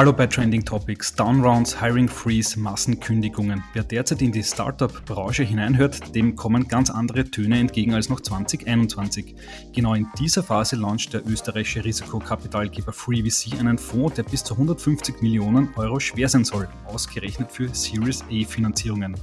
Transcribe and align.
Hallo 0.00 0.14
bei 0.14 0.26
Trending 0.26 0.64
Topics, 0.64 1.14
Downrounds, 1.14 1.78
Hiring 1.78 2.08
Freeze, 2.08 2.58
Massenkündigungen. 2.58 3.62
Wer 3.74 3.84
derzeit 3.84 4.22
in 4.22 4.32
die 4.32 4.42
Startup-Branche 4.42 5.42
hineinhört, 5.42 6.14
dem 6.14 6.36
kommen 6.36 6.66
ganz 6.68 6.88
andere 6.88 7.30
Töne 7.30 7.58
entgegen 7.58 7.92
als 7.92 8.08
noch 8.08 8.20
2021. 8.20 9.34
Genau 9.74 9.92
in 9.92 10.06
dieser 10.18 10.42
Phase 10.42 10.76
launcht 10.76 11.12
der 11.12 11.28
österreichische 11.28 11.84
Risikokapitalgeber 11.84 12.94
FreeVC 12.94 13.60
einen 13.60 13.76
Fonds, 13.76 14.14
der 14.14 14.22
bis 14.22 14.42
zu 14.42 14.54
150 14.54 15.20
Millionen 15.20 15.68
Euro 15.76 16.00
schwer 16.00 16.30
sein 16.30 16.46
soll, 16.46 16.66
ausgerechnet 16.86 17.52
für 17.52 17.68
Series 17.74 18.22
A-Finanzierungen. 18.22 19.16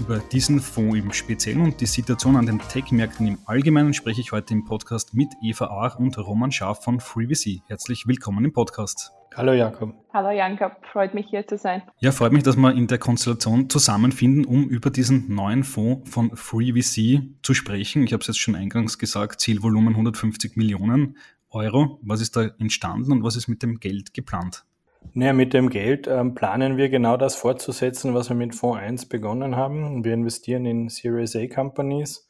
Über 0.00 0.20
diesen 0.20 0.60
Fonds 0.60 0.96
im 0.96 1.12
Speziellen 1.12 1.60
und 1.60 1.82
die 1.82 1.86
Situation 1.86 2.36
an 2.36 2.46
den 2.46 2.60
Tech-Märkten 2.60 3.26
im 3.26 3.38
Allgemeinen 3.44 3.92
spreche 3.92 4.22
ich 4.22 4.32
heute 4.32 4.54
im 4.54 4.64
Podcast 4.64 5.12
mit 5.12 5.28
Eva 5.42 5.66
Ahr 5.66 6.00
und 6.00 6.16
Roman 6.16 6.50
Schaaf 6.50 6.82
von 6.82 6.98
FreeVC. 6.98 7.60
Herzlich 7.66 8.06
willkommen 8.06 8.46
im 8.46 8.54
Podcast. 8.54 9.17
Hallo 9.38 9.52
Jakob. 9.52 9.94
Hallo 10.12 10.32
Jakob, 10.32 10.84
freut 10.90 11.14
mich 11.14 11.28
hier 11.30 11.46
zu 11.46 11.56
sein. 11.56 11.82
Ja, 12.00 12.10
freut 12.10 12.32
mich, 12.32 12.42
dass 12.42 12.56
wir 12.56 12.74
in 12.74 12.88
der 12.88 12.98
Konstellation 12.98 13.70
zusammenfinden, 13.70 14.44
um 14.44 14.68
über 14.68 14.90
diesen 14.90 15.32
neuen 15.32 15.62
Fonds 15.62 16.10
von 16.10 16.34
FreeVC 16.34 17.22
zu 17.44 17.54
sprechen. 17.54 18.02
Ich 18.02 18.12
habe 18.12 18.20
es 18.20 18.26
jetzt 18.26 18.40
schon 18.40 18.56
eingangs 18.56 18.98
gesagt, 18.98 19.40
Zielvolumen 19.40 19.90
150 19.90 20.56
Millionen 20.56 21.18
Euro. 21.50 22.00
Was 22.02 22.20
ist 22.20 22.34
da 22.34 22.48
entstanden 22.58 23.12
und 23.12 23.22
was 23.22 23.36
ist 23.36 23.46
mit 23.46 23.62
dem 23.62 23.78
Geld 23.78 24.12
geplant? 24.12 24.64
Naja, 25.12 25.32
mit 25.32 25.54
dem 25.54 25.70
Geld 25.70 26.08
ähm, 26.08 26.34
planen 26.34 26.76
wir 26.76 26.88
genau 26.88 27.16
das 27.16 27.36
fortzusetzen, 27.36 28.14
was 28.14 28.30
wir 28.30 28.36
mit 28.36 28.56
Fonds 28.56 28.82
1 28.82 29.06
begonnen 29.06 29.54
haben. 29.54 30.04
Wir 30.04 30.14
investieren 30.14 30.66
in 30.66 30.88
Series 30.88 31.36
A 31.36 31.46
Companies 31.46 32.28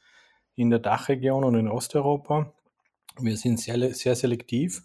in 0.56 0.68
der 0.68 0.80
Dachregion 0.80 1.44
und 1.44 1.54
in 1.54 1.68
Osteuropa. 1.68 2.52
Wir 3.18 3.38
sind 3.38 3.60
sehr, 3.60 3.94
sehr 3.94 4.14
selektiv 4.14 4.82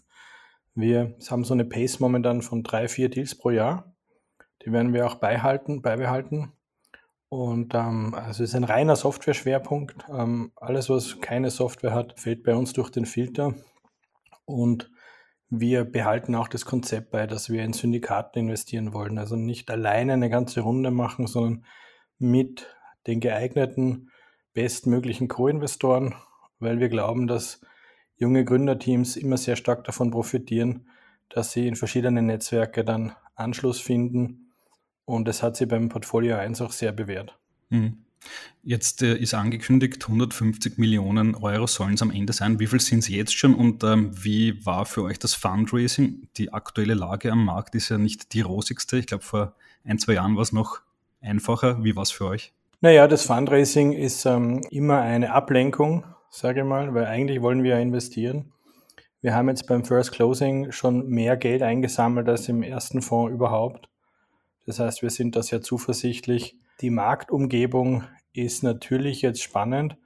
wir 0.74 1.16
haben 1.30 1.44
so 1.44 1.54
eine 1.54 1.64
Pace 1.64 2.00
momentan 2.00 2.42
von 2.42 2.62
drei, 2.62 2.88
vier 2.88 3.08
Deals 3.08 3.36
pro 3.36 3.50
Jahr. 3.50 3.94
Die 4.64 4.72
werden 4.72 4.92
wir 4.92 5.06
auch 5.06 5.16
beibehalten. 5.16 5.82
beibehalten. 5.82 6.52
Und 7.28 7.74
ähm, 7.74 8.14
also 8.14 8.44
es 8.44 8.50
ist 8.50 8.54
ein 8.54 8.64
reiner 8.64 8.96
Software-Schwerpunkt. 8.96 10.06
Ähm, 10.08 10.52
alles, 10.56 10.88
was 10.88 11.20
keine 11.20 11.50
Software 11.50 11.92
hat, 11.92 12.18
fällt 12.18 12.44
bei 12.44 12.54
uns 12.54 12.72
durch 12.72 12.90
den 12.90 13.06
Filter. 13.06 13.54
Und 14.44 14.90
wir 15.48 15.84
behalten 15.84 16.34
auch 16.34 16.48
das 16.48 16.64
Konzept 16.64 17.10
bei, 17.10 17.26
dass 17.26 17.50
wir 17.50 17.64
in 17.64 17.72
Syndikaten 17.72 18.40
investieren 18.40 18.92
wollen. 18.92 19.18
Also 19.18 19.36
nicht 19.36 19.70
alleine 19.70 20.14
eine 20.14 20.30
ganze 20.30 20.60
Runde 20.60 20.90
machen, 20.90 21.26
sondern 21.26 21.64
mit 22.18 22.74
den 23.06 23.20
geeigneten, 23.20 24.10
bestmöglichen 24.52 25.28
Co-Investoren, 25.28 26.14
weil 26.58 26.80
wir 26.80 26.88
glauben, 26.88 27.26
dass 27.26 27.60
junge 28.16 28.44
Gründerteams 28.44 29.16
immer 29.16 29.36
sehr 29.36 29.56
stark 29.56 29.84
davon 29.84 30.10
profitieren, 30.10 30.86
dass 31.28 31.52
sie 31.52 31.66
in 31.66 31.76
verschiedenen 31.76 32.26
Netzwerke 32.26 32.84
dann 32.84 33.12
Anschluss 33.34 33.80
finden. 33.80 34.52
Und 35.04 35.26
das 35.26 35.42
hat 35.42 35.56
sie 35.56 35.66
beim 35.66 35.88
Portfolio 35.88 36.36
1 36.36 36.60
auch 36.60 36.72
sehr 36.72 36.92
bewährt. 36.92 37.36
Mhm. 37.70 37.98
Jetzt 38.62 39.02
äh, 39.02 39.16
ist 39.16 39.34
angekündigt, 39.34 40.02
150 40.02 40.78
Millionen 40.78 41.34
Euro 41.34 41.66
sollen 41.66 41.94
es 41.94 42.02
am 42.02 42.10
Ende 42.10 42.32
sein. 42.32 42.58
Wie 42.58 42.66
viel 42.66 42.80
sind 42.80 43.00
es 43.00 43.08
jetzt 43.08 43.36
schon 43.36 43.54
und 43.54 43.84
ähm, 43.84 44.10
wie 44.14 44.64
war 44.64 44.86
für 44.86 45.02
euch 45.02 45.18
das 45.18 45.34
Fundraising? 45.34 46.28
Die 46.38 46.50
aktuelle 46.52 46.94
Lage 46.94 47.30
am 47.30 47.44
Markt 47.44 47.74
ist 47.74 47.90
ja 47.90 47.98
nicht 47.98 48.32
die 48.32 48.40
rosigste. 48.40 48.96
Ich 48.96 49.06
glaube, 49.06 49.24
vor 49.24 49.54
ein, 49.84 49.98
zwei 49.98 50.14
Jahren 50.14 50.36
war 50.36 50.42
es 50.42 50.52
noch 50.52 50.80
einfacher. 51.20 51.84
Wie 51.84 51.94
war 51.94 52.04
es 52.04 52.10
für 52.10 52.24
euch? 52.24 52.54
Naja, 52.80 53.06
das 53.06 53.26
Fundraising 53.26 53.92
ist 53.92 54.24
ähm, 54.24 54.62
immer 54.70 55.02
eine 55.02 55.32
Ablenkung 55.32 56.04
sage 56.34 56.60
ich 56.60 56.66
mal, 56.66 56.92
weil 56.94 57.06
eigentlich 57.06 57.42
wollen 57.42 57.62
wir 57.62 57.72
ja 57.72 57.78
investieren. 57.78 58.52
Wir 59.20 59.36
haben 59.36 59.48
jetzt 59.48 59.68
beim 59.68 59.84
First 59.84 60.10
Closing 60.10 60.72
schon 60.72 61.06
mehr 61.06 61.36
Geld 61.36 61.62
eingesammelt 61.62 62.28
als 62.28 62.48
im 62.48 62.64
ersten 62.64 63.02
Fonds 63.02 63.32
überhaupt. 63.32 63.88
Das 64.66 64.80
heißt, 64.80 65.02
wir 65.02 65.10
sind 65.10 65.36
da 65.36 65.42
sehr 65.42 65.62
zuversichtlich. 65.62 66.56
Die 66.80 66.90
Marktumgebung 66.90 68.02
ist 68.32 68.64
natürlich 68.64 69.22
jetzt 69.22 69.44
spannend, 69.44 69.96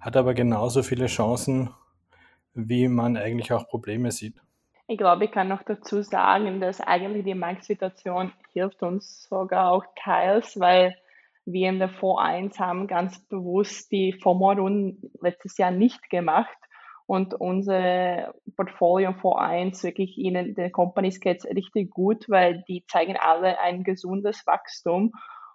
hat 0.00 0.16
aber 0.16 0.32
genauso 0.32 0.82
viele 0.82 1.06
Chancen, 1.06 1.68
wie 2.54 2.88
man 2.88 3.18
eigentlich 3.18 3.52
auch 3.52 3.68
Probleme 3.68 4.10
sieht. 4.12 4.40
Ich 4.88 4.96
glaube, 4.96 5.26
ich 5.26 5.30
kann 5.30 5.48
noch 5.48 5.62
dazu 5.62 6.00
sagen, 6.00 6.58
dass 6.58 6.80
eigentlich 6.80 7.24
die 7.24 7.34
Marktsituation 7.34 8.32
hilft 8.54 8.82
uns 8.82 9.28
sogar 9.28 9.72
auch 9.72 9.84
teils, 10.02 10.58
weil 10.58 10.96
wir 11.46 11.68
in 11.68 11.78
der 11.78 11.88
Fonds 11.88 12.22
1 12.22 12.58
haben 12.58 12.86
ganz 12.86 13.24
bewusst 13.28 13.90
die 13.92 14.12
Fondsrunden 14.12 15.10
letztes 15.20 15.56
Jahr 15.56 15.70
nicht 15.70 16.10
gemacht 16.10 16.56
und 17.06 17.34
unser 17.34 18.34
Portfolio 18.56 19.12
Fonds 19.14 19.40
1 19.40 19.84
wirklich 19.84 20.18
ihnen, 20.18 20.54
den 20.54 20.72
Companies 20.72 21.20
geht 21.20 21.44
richtig 21.44 21.90
gut, 21.90 22.28
weil 22.28 22.64
die 22.68 22.84
zeigen 22.88 23.16
alle 23.16 23.60
ein 23.60 23.84
gesundes 23.84 24.44
Wachstum 24.46 25.12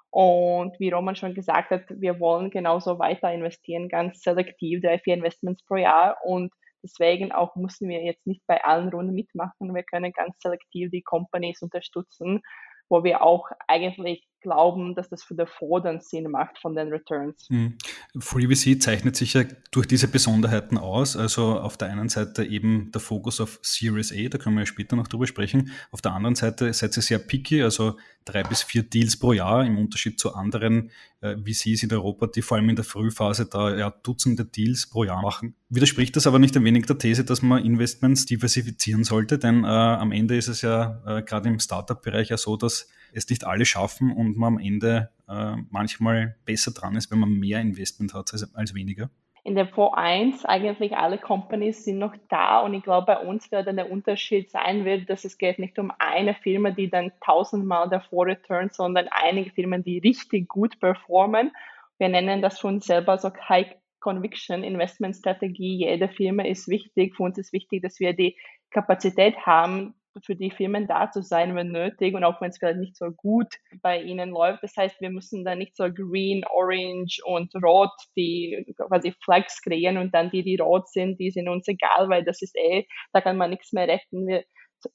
und 0.09 0.79
wie 0.79 0.89
Roman 0.89 1.15
schon 1.15 1.33
gesagt 1.33 1.71
hat, 1.71 1.83
wir 1.89 2.19
wollen 2.19 2.49
genauso 2.51 2.99
weiter 2.99 3.31
investieren, 3.33 3.89
ganz 3.89 4.21
selektiv, 4.21 4.81
drei, 4.81 4.97
vier 4.99 5.15
Investments 5.15 5.63
pro 5.65 5.75
Jahr 5.75 6.17
und 6.23 6.53
deswegen 6.83 7.31
auch 7.31 7.55
müssen 7.55 7.89
wir 7.89 8.01
jetzt 8.03 8.25
nicht 8.25 8.41
bei 8.47 8.63
allen 8.63 8.89
Runden 8.89 9.13
mitmachen. 9.13 9.75
Wir 9.75 9.83
können 9.83 10.11
ganz 10.13 10.35
selektiv 10.39 10.89
die 10.89 11.01
Companies 11.01 11.61
unterstützen, 11.61 12.41
wo 12.89 13.03
wir 13.03 13.21
auch 13.21 13.49
eigentlich 13.67 14.27
glauben, 14.41 14.95
dass 14.95 15.09
das 15.09 15.23
für 15.23 15.35
den 15.35 15.47
Fonds 15.47 15.83
dann 15.83 16.01
Sinn 16.01 16.29
macht 16.29 16.59
von 16.59 16.75
den 16.75 16.89
Returns. 16.89 17.47
Mhm. 17.49 17.77
FreeVC 18.19 18.81
zeichnet 18.81 19.15
sich 19.15 19.33
ja 19.33 19.43
durch 19.71 19.87
diese 19.87 20.07
Besonderheiten 20.07 20.77
aus. 20.77 21.15
Also 21.15 21.59
auf 21.59 21.77
der 21.77 21.89
einen 21.89 22.09
Seite 22.09 22.43
eben 22.43 22.91
der 22.91 23.01
Fokus 23.01 23.39
auf 23.39 23.59
Series 23.61 24.11
A, 24.11 24.29
da 24.29 24.37
können 24.37 24.55
wir 24.55 24.61
ja 24.61 24.65
später 24.65 24.95
noch 24.95 25.07
drüber 25.07 25.27
sprechen. 25.27 25.71
Auf 25.91 26.01
der 26.01 26.13
anderen 26.13 26.35
Seite 26.35 26.73
seid 26.73 26.97
ihr 26.97 27.03
sehr 27.03 27.19
picky, 27.19 27.63
also 27.63 27.97
drei 28.25 28.43
bis 28.43 28.63
vier 28.63 28.83
Deals 28.83 29.17
pro 29.17 29.33
Jahr 29.33 29.65
im 29.65 29.77
Unterschied 29.77 30.19
zu 30.19 30.33
anderen 30.35 30.91
äh, 31.21 31.35
VCs 31.37 31.83
in 31.83 31.93
Europa, 31.93 32.27
die 32.27 32.41
vor 32.41 32.57
allem 32.57 32.69
in 32.69 32.75
der 32.75 32.85
Frühphase 32.85 33.45
da 33.45 33.75
ja 33.75 33.89
Dutzende 33.89 34.45
Deals 34.45 34.87
pro 34.87 35.03
Jahr 35.03 35.21
machen. 35.21 35.55
Widerspricht 35.69 36.15
das 36.15 36.27
aber 36.27 36.39
nicht 36.39 36.55
ein 36.55 36.63
wenig 36.63 36.85
der 36.85 36.97
These, 36.97 37.23
dass 37.23 37.41
man 37.41 37.63
Investments 37.63 38.25
diversifizieren 38.25 39.03
sollte? 39.03 39.39
Denn 39.39 39.63
äh, 39.63 39.67
am 39.67 40.11
Ende 40.11 40.35
ist 40.35 40.47
es 40.47 40.61
ja 40.61 41.01
äh, 41.05 41.23
gerade 41.23 41.49
im 41.49 41.59
Startup-Bereich 41.59 42.29
ja 42.29 42.37
so, 42.37 42.57
dass 42.57 42.89
es 43.13 43.29
nicht 43.29 43.45
alle 43.45 43.65
schaffen 43.65 44.11
und 44.11 44.37
man 44.37 44.55
am 44.55 44.59
Ende 44.59 45.09
äh, 45.27 45.55
manchmal 45.69 46.35
besser 46.45 46.71
dran 46.71 46.95
ist, 46.95 47.11
wenn 47.11 47.19
man 47.19 47.31
mehr 47.31 47.59
Investment 47.59 48.13
hat 48.13 48.31
als, 48.33 48.55
als 48.55 48.73
weniger? 48.73 49.09
In 49.43 49.55
der 49.55 49.67
Fonds 49.67 49.97
1 49.97 50.45
eigentlich 50.45 50.95
alle 50.95 51.17
Companies 51.17 51.83
sind 51.83 51.97
noch 51.97 52.13
da 52.29 52.59
und 52.59 52.75
ich 52.75 52.83
glaube, 52.83 53.07
bei 53.07 53.17
uns 53.17 53.51
wird 53.51 53.65
dann 53.65 53.77
der 53.77 53.91
Unterschied 53.91 54.51
sein 54.51 54.85
wird, 54.85 55.09
dass 55.09 55.25
es 55.25 55.39
geht 55.39 55.57
nicht 55.57 55.79
um 55.79 55.91
eine 55.97 56.35
Firma, 56.35 56.69
die 56.69 56.91
dann 56.91 57.11
tausendmal 57.25 57.89
davor 57.89 58.27
returnt, 58.27 58.73
sondern 58.73 59.07
einige 59.09 59.49
Firmen, 59.49 59.83
die 59.83 59.97
richtig 59.97 60.47
gut 60.47 60.79
performen. 60.79 61.51
Wir 61.97 62.09
nennen 62.09 62.43
das 62.43 62.59
für 62.59 62.79
selber 62.81 63.17
so 63.17 63.31
High 63.49 63.75
Conviction 63.99 64.63
Investment 64.63 65.15
Strategie. 65.15 65.85
Jede 65.85 66.09
Firma 66.09 66.43
ist 66.43 66.67
wichtig. 66.67 67.15
Für 67.15 67.23
uns 67.23 67.37
ist 67.37 67.53
wichtig, 67.53 67.81
dass 67.81 67.99
wir 67.99 68.13
die 68.13 68.35
Kapazität 68.69 69.37
haben, 69.45 69.93
für 70.25 70.35
die 70.35 70.51
Firmen 70.51 70.87
da 70.87 71.09
zu 71.11 71.21
sein, 71.21 71.55
wenn 71.55 71.71
nötig 71.71 72.13
und 72.15 72.23
auch 72.23 72.41
wenn 72.41 72.49
es 72.49 72.57
vielleicht 72.57 72.79
nicht 72.79 72.97
so 72.97 73.11
gut 73.11 73.47
bei 73.81 74.01
ihnen 74.01 74.29
läuft. 74.29 74.63
Das 74.63 74.75
heißt, 74.75 74.99
wir 74.99 75.09
müssen 75.09 75.45
dann 75.45 75.57
nicht 75.57 75.75
so 75.75 75.85
green, 75.91 76.43
orange 76.49 77.21
und 77.25 77.53
rot 77.63 77.91
die 78.15 78.65
quasi 78.77 79.13
Flags 79.23 79.61
kreieren 79.61 79.97
und 79.97 80.13
dann 80.13 80.29
die, 80.29 80.43
die 80.43 80.57
rot 80.57 80.89
sind, 80.89 81.19
die 81.19 81.31
sind 81.31 81.47
uns 81.47 81.67
egal, 81.67 82.09
weil 82.09 82.23
das 82.23 82.41
ist 82.41 82.55
eh, 82.57 82.85
da 83.13 83.21
kann 83.21 83.37
man 83.37 83.49
nichts 83.49 83.71
mehr 83.71 83.87
retten. 83.87 84.27
Wir, 84.27 84.43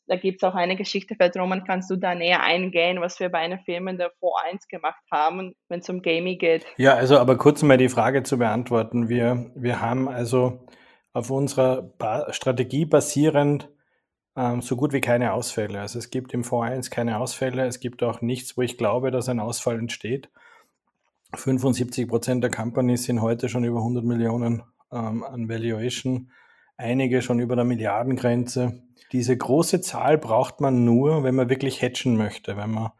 da 0.06 0.16
gibt 0.16 0.42
es 0.42 0.48
auch 0.48 0.54
eine 0.54 0.76
Geschichte, 0.76 1.14
vielleicht 1.14 1.36
Roman, 1.36 1.64
kannst 1.64 1.90
du 1.90 1.96
da 1.96 2.14
näher 2.14 2.42
eingehen, 2.42 3.00
was 3.00 3.20
wir 3.20 3.28
bei 3.28 3.38
einer 3.38 3.58
Firma 3.60 3.90
in 3.90 3.98
der 3.98 4.10
Fonds 4.18 4.36
1 4.50 4.68
gemacht 4.68 5.02
haben, 5.12 5.54
wenn 5.68 5.80
es 5.80 5.88
um 5.88 6.02
Gaming 6.02 6.38
geht? 6.38 6.66
Ja, 6.76 6.94
also 6.94 7.18
aber 7.18 7.36
kurz 7.36 7.62
mal 7.62 7.78
die 7.78 7.88
Frage 7.88 8.22
zu 8.22 8.38
beantworten. 8.38 9.08
Wir, 9.08 9.50
wir 9.54 9.80
haben 9.80 10.08
also 10.08 10.66
auf 11.12 11.30
unserer 11.30 11.82
ba 11.82 12.32
Strategie 12.32 12.84
basierend 12.84 13.70
ähm, 14.36 14.60
so 14.60 14.76
gut 14.76 14.92
wie 14.92 15.00
keine 15.00 15.32
Ausfälle. 15.32 15.80
Also 15.80 15.98
es 15.98 16.10
gibt 16.10 16.34
im 16.34 16.44
Fonds 16.44 16.70
1 16.70 16.90
keine 16.90 17.18
Ausfälle. 17.18 17.66
Es 17.66 17.80
gibt 17.80 18.02
auch 18.02 18.20
nichts, 18.20 18.56
wo 18.56 18.62
ich 18.62 18.76
glaube, 18.76 19.10
dass 19.10 19.28
ein 19.28 19.40
Ausfall 19.40 19.78
entsteht. 19.78 20.28
75 21.34 22.08
Prozent 22.08 22.44
der 22.44 22.50
Companies 22.50 23.04
sind 23.04 23.22
heute 23.22 23.48
schon 23.48 23.64
über 23.64 23.78
100 23.78 24.04
Millionen 24.04 24.62
ähm, 24.92 25.24
an 25.24 25.48
Valuation, 25.48 26.30
einige 26.76 27.22
schon 27.22 27.40
über 27.40 27.56
der 27.56 27.64
Milliardengrenze. 27.64 28.82
Diese 29.12 29.36
große 29.36 29.80
Zahl 29.80 30.18
braucht 30.18 30.60
man 30.60 30.84
nur, 30.84 31.24
wenn 31.24 31.34
man 31.34 31.48
wirklich 31.48 31.82
hatchen 31.82 32.16
möchte, 32.16 32.56
wenn 32.56 32.70
man, 32.70 32.90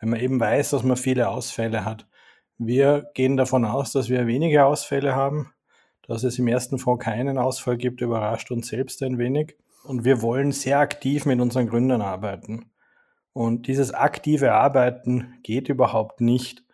wenn 0.00 0.10
man 0.10 0.20
eben 0.20 0.38
weiß, 0.38 0.70
dass 0.70 0.82
man 0.82 0.96
viele 0.96 1.28
Ausfälle 1.28 1.84
hat. 1.84 2.06
Wir 2.58 3.10
gehen 3.14 3.36
davon 3.36 3.64
aus, 3.64 3.92
dass 3.92 4.08
wir 4.08 4.26
wenige 4.26 4.64
Ausfälle 4.64 5.14
haben, 5.14 5.52
dass 6.06 6.22
es 6.22 6.38
im 6.38 6.48
ersten 6.48 6.78
Fonds 6.78 7.04
keinen 7.04 7.38
Ausfall 7.38 7.76
gibt, 7.76 8.00
überrascht 8.00 8.50
uns 8.50 8.68
selbst 8.68 9.02
ein 9.02 9.18
wenig. 9.18 9.56
Und 9.84 10.04
wir 10.04 10.22
wollen 10.22 10.52
sehr 10.52 10.78
aktiv 10.78 11.26
mit 11.26 11.40
unseren 11.40 11.68
Gründern 11.68 12.02
arbeiten. 12.02 12.70
Und 13.32 13.66
dieses 13.66 13.92
aktive 13.92 14.52
Arbeiten 14.52 15.34
geht 15.42 15.68
überhaupt 15.68 16.20
nicht, 16.20 16.64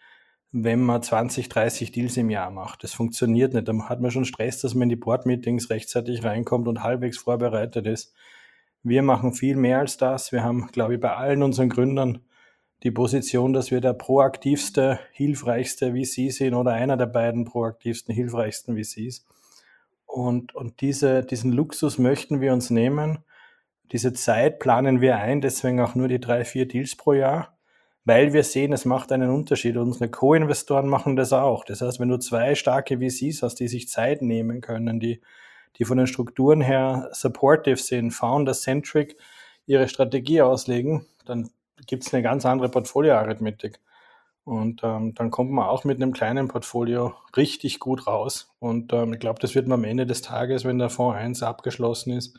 wenn 0.50 0.80
man 0.80 1.02
20, 1.02 1.48
30 1.48 1.92
Deals 1.92 2.16
im 2.16 2.30
Jahr 2.30 2.50
macht. 2.50 2.82
Das 2.82 2.94
funktioniert 2.94 3.54
nicht. 3.54 3.68
Da 3.68 3.88
hat 3.88 4.00
man 4.00 4.10
schon 4.10 4.24
Stress, 4.24 4.60
dass 4.60 4.74
man 4.74 4.84
in 4.84 4.88
die 4.90 4.96
Board-Meetings 4.96 5.70
rechtzeitig 5.70 6.24
reinkommt 6.24 6.68
und 6.68 6.82
halbwegs 6.82 7.18
vorbereitet 7.18 7.86
ist. 7.86 8.14
Wir 8.82 9.02
machen 9.02 9.32
viel 9.32 9.56
mehr 9.56 9.80
als 9.80 9.96
das. 9.96 10.32
Wir 10.32 10.42
haben, 10.42 10.68
glaube 10.72 10.94
ich, 10.94 11.00
bei 11.00 11.14
allen 11.14 11.42
unseren 11.42 11.68
Gründern 11.68 12.20
die 12.82 12.90
Position, 12.90 13.52
dass 13.52 13.70
wir 13.70 13.80
der 13.80 13.92
proaktivste, 13.92 15.00
hilfreichste 15.12 15.92
VC 15.92 16.32
sind 16.32 16.54
oder 16.54 16.72
einer 16.72 16.96
der 16.96 17.06
beiden 17.06 17.44
proaktivsten, 17.44 18.14
hilfreichsten 18.14 18.76
VCs. 18.76 19.26
Und, 20.08 20.54
und 20.54 20.80
diese, 20.80 21.22
diesen 21.22 21.52
Luxus 21.52 21.98
möchten 21.98 22.40
wir 22.40 22.54
uns 22.54 22.70
nehmen. 22.70 23.18
Diese 23.92 24.14
Zeit 24.14 24.58
planen 24.58 25.02
wir 25.02 25.18
ein, 25.18 25.42
deswegen 25.42 25.80
auch 25.80 25.94
nur 25.94 26.08
die 26.08 26.18
drei, 26.18 26.46
vier 26.46 26.66
Deals 26.66 26.96
pro 26.96 27.12
Jahr, 27.12 27.58
weil 28.04 28.32
wir 28.32 28.42
sehen, 28.42 28.72
es 28.72 28.86
macht 28.86 29.12
einen 29.12 29.28
Unterschied. 29.30 29.76
Unsere 29.76 30.08
Co-Investoren 30.08 30.88
machen 30.88 31.14
das 31.14 31.34
auch. 31.34 31.62
Das 31.64 31.82
heißt, 31.82 32.00
wenn 32.00 32.08
du 32.08 32.18
zwei 32.18 32.54
starke 32.54 32.98
VCs 32.98 33.42
hast, 33.42 33.56
die 33.56 33.68
sich 33.68 33.88
Zeit 33.88 34.22
nehmen 34.22 34.62
können, 34.62 34.98
die, 34.98 35.20
die 35.76 35.84
von 35.84 35.98
den 35.98 36.06
Strukturen 36.06 36.62
her 36.62 37.10
supportive 37.12 37.76
sind, 37.76 38.10
founder-centric 38.10 39.14
ihre 39.66 39.88
Strategie 39.88 40.40
auslegen, 40.40 41.04
dann 41.26 41.50
gibt 41.86 42.06
es 42.06 42.14
eine 42.14 42.22
ganz 42.22 42.46
andere 42.46 42.70
Portfolioarithmetik. 42.70 43.78
Und 44.48 44.80
ähm, 44.82 45.14
dann 45.14 45.30
kommt 45.30 45.50
man 45.50 45.66
auch 45.66 45.84
mit 45.84 46.00
einem 46.00 46.14
kleinen 46.14 46.48
Portfolio 46.48 47.12
richtig 47.36 47.80
gut 47.80 48.06
raus. 48.06 48.50
Und 48.60 48.94
ähm, 48.94 49.12
ich 49.12 49.18
glaube, 49.18 49.40
das 49.40 49.54
wird 49.54 49.68
man 49.68 49.80
am 49.80 49.84
Ende 49.84 50.06
des 50.06 50.22
Tages, 50.22 50.64
wenn 50.64 50.78
der 50.78 50.88
Fonds 50.88 51.18
1 51.18 51.42
abgeschlossen 51.42 52.14
ist, 52.14 52.34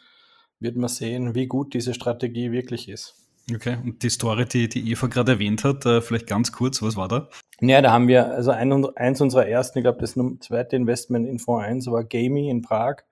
wird 0.60 0.76
man 0.76 0.90
sehen, 0.90 1.36
wie 1.36 1.46
gut 1.46 1.76
diese 1.76 1.94
Strategie 1.94 2.52
wirklich 2.52 2.90
ist. 2.90 3.14
Okay, 3.54 3.78
und 3.84 4.02
die 4.02 4.10
Story, 4.10 4.46
die, 4.46 4.68
die 4.68 4.90
Eva 4.90 5.06
gerade 5.06 5.34
erwähnt 5.34 5.64
hat, 5.64 5.86
äh, 5.86 6.02
vielleicht 6.02 6.26
ganz 6.26 6.52
kurz, 6.52 6.82
was 6.82 6.96
war 6.96 7.10
da? 7.10 7.30
Ja, 7.62 7.80
da 7.80 7.92
haben 7.92 8.08
wir, 8.08 8.26
also 8.34 8.50
ein, 8.50 8.88
eins 8.96 9.22
unserer 9.22 9.48
ersten, 9.48 9.78
ich 9.78 9.84
glaube, 9.84 10.00
das 10.02 10.18
zweite 10.40 10.78
Investment 10.78 11.28
in 11.28 11.38
Fonds 11.38 11.64
1 11.64 11.88
war 11.92 12.04
Gamey 12.04 12.50
in 12.50 12.64
Prag. 12.64 13.04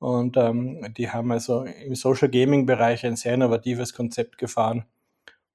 Und 0.00 0.36
ähm, 0.36 0.92
die 0.96 1.08
haben 1.08 1.30
also 1.30 1.62
im 1.62 1.94
Social 1.94 2.28
Gaming 2.28 2.66
Bereich 2.66 3.06
ein 3.06 3.14
sehr 3.14 3.34
innovatives 3.34 3.94
Konzept 3.94 4.38
gefahren 4.38 4.86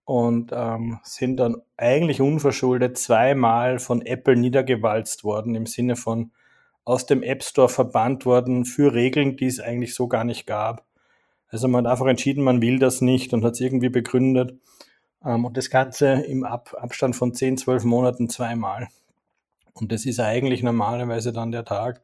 und 0.05 0.51
ähm, 0.53 1.00
sind 1.03 1.38
dann 1.38 1.57
eigentlich 1.77 2.21
unverschuldet 2.21 2.97
zweimal 2.97 3.79
von 3.79 4.01
Apple 4.01 4.35
niedergewalzt 4.35 5.23
worden, 5.23 5.55
im 5.55 5.65
Sinne 5.65 5.95
von 5.95 6.31
aus 6.85 7.05
dem 7.05 7.23
App 7.23 7.44
Store 7.44 7.69
verbannt 7.69 8.25
worden 8.25 8.65
für 8.65 8.94
Regeln, 8.94 9.38
die 9.38 9.45
es 9.45 9.59
eigentlich 9.59 9.95
so 9.95 10.07
gar 10.07 10.25
nicht 10.25 10.45
gab. 10.45 10.85
Also 11.47 11.67
man 11.67 11.85
hat 11.85 11.91
einfach 11.91 12.07
entschieden, 12.07 12.44
man 12.44 12.61
will 12.61 12.79
das 12.79 13.00
nicht 13.00 13.33
und 13.33 13.45
hat 13.45 13.53
es 13.53 13.61
irgendwie 13.61 13.89
begründet. 13.89 14.59
Ähm, 15.23 15.45
und 15.45 15.55
das 15.55 15.69
Ganze 15.69 16.07
im 16.07 16.44
Ab 16.44 16.75
Abstand 16.77 17.15
von 17.15 17.33
10, 17.33 17.57
12 17.57 17.85
Monaten 17.85 18.29
zweimal. 18.29 18.89
Und 19.73 19.91
das 19.91 20.05
ist 20.05 20.19
eigentlich 20.19 20.63
normalerweise 20.63 21.31
dann 21.31 21.51
der 21.51 21.65
Tag, 21.65 22.01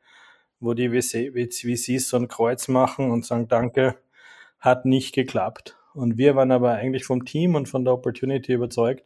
wo 0.60 0.74
die 0.74 0.90
VCs 0.90 2.10
so 2.10 2.18
ein 2.18 2.28
Kreuz 2.28 2.68
machen 2.68 3.12
und 3.12 3.25
sagen, 3.25 3.48
danke, 3.48 3.96
hat 4.60 4.86
nicht 4.86 5.13
geklappt. 5.13 5.79
Und 5.94 6.18
wir 6.18 6.36
waren 6.36 6.51
aber 6.51 6.74
eigentlich 6.74 7.06
vom 7.06 7.25
Team 7.25 7.56
und 7.56 7.68
von 7.68 7.83
der 7.83 7.94
Opportunity 7.94 8.53
überzeugt. 8.53 9.06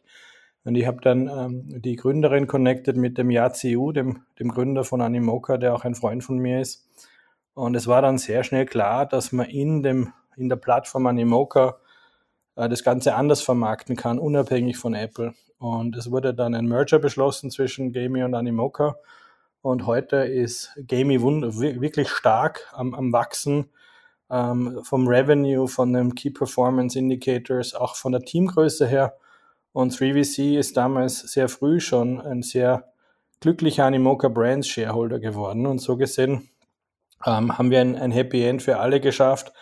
Und 0.64 0.76
ich 0.76 0.86
habe 0.86 1.00
dann 1.02 1.28
ähm, 1.28 1.82
die 1.82 1.96
Gründerin 1.96 2.46
connected 2.46 2.96
mit 2.96 3.18
dem 3.18 3.30
Yaziu, 3.30 3.92
dem, 3.92 4.22
dem 4.38 4.48
Gründer 4.48 4.84
von 4.84 5.02
Animoca, 5.02 5.58
der 5.58 5.74
auch 5.74 5.84
ein 5.84 5.94
Freund 5.94 6.24
von 6.24 6.38
mir 6.38 6.60
ist. 6.60 6.88
Und 7.52 7.74
es 7.74 7.86
war 7.86 8.02
dann 8.02 8.18
sehr 8.18 8.44
schnell 8.44 8.66
klar, 8.66 9.06
dass 9.06 9.30
man 9.30 9.46
in, 9.46 9.82
dem, 9.82 10.12
in 10.36 10.48
der 10.48 10.56
Plattform 10.56 11.06
Animoca 11.06 11.76
äh, 12.56 12.68
das 12.68 12.82
Ganze 12.82 13.14
anders 13.14 13.42
vermarkten 13.42 13.94
kann, 13.94 14.18
unabhängig 14.18 14.78
von 14.78 14.94
Apple. 14.94 15.34
Und 15.58 15.96
es 15.96 16.10
wurde 16.10 16.34
dann 16.34 16.54
ein 16.54 16.66
Merger 16.66 16.98
beschlossen 16.98 17.50
zwischen 17.50 17.92
Gamey 17.92 18.22
und 18.22 18.34
Animoca. 18.34 18.96
Und 19.60 19.86
heute 19.86 20.16
ist 20.16 20.74
Gamey 20.86 21.22
wirklich 21.22 22.10
stark 22.10 22.68
am, 22.72 22.94
am 22.94 23.12
Wachsen 23.12 23.70
ähm, 24.30 24.80
vom 24.82 25.06
Revenue, 25.06 25.68
von 25.68 25.92
den 25.92 26.14
Key 26.14 26.30
Performance 26.30 26.98
Indicators, 26.98 27.74
auch 27.74 27.96
von 27.96 28.12
der 28.12 28.22
Teamgröße 28.22 28.86
her. 28.86 29.16
Und 29.72 29.92
3VC 29.92 30.58
ist 30.58 30.76
damals 30.76 31.20
sehr 31.20 31.48
früh 31.48 31.80
schon 31.80 32.20
ein 32.20 32.42
sehr 32.42 32.92
glücklicher 33.40 33.84
Animoca 33.84 34.28
Brands 34.28 34.68
Shareholder 34.68 35.18
geworden. 35.18 35.66
Und 35.66 35.80
so 35.80 35.96
gesehen 35.96 36.48
ähm, 37.26 37.58
haben 37.58 37.70
wir 37.70 37.80
ein, 37.80 37.96
ein 37.96 38.12
Happy 38.12 38.44
End 38.44 38.62
für 38.62 38.78
alle 38.78 39.00
geschafft 39.00 39.52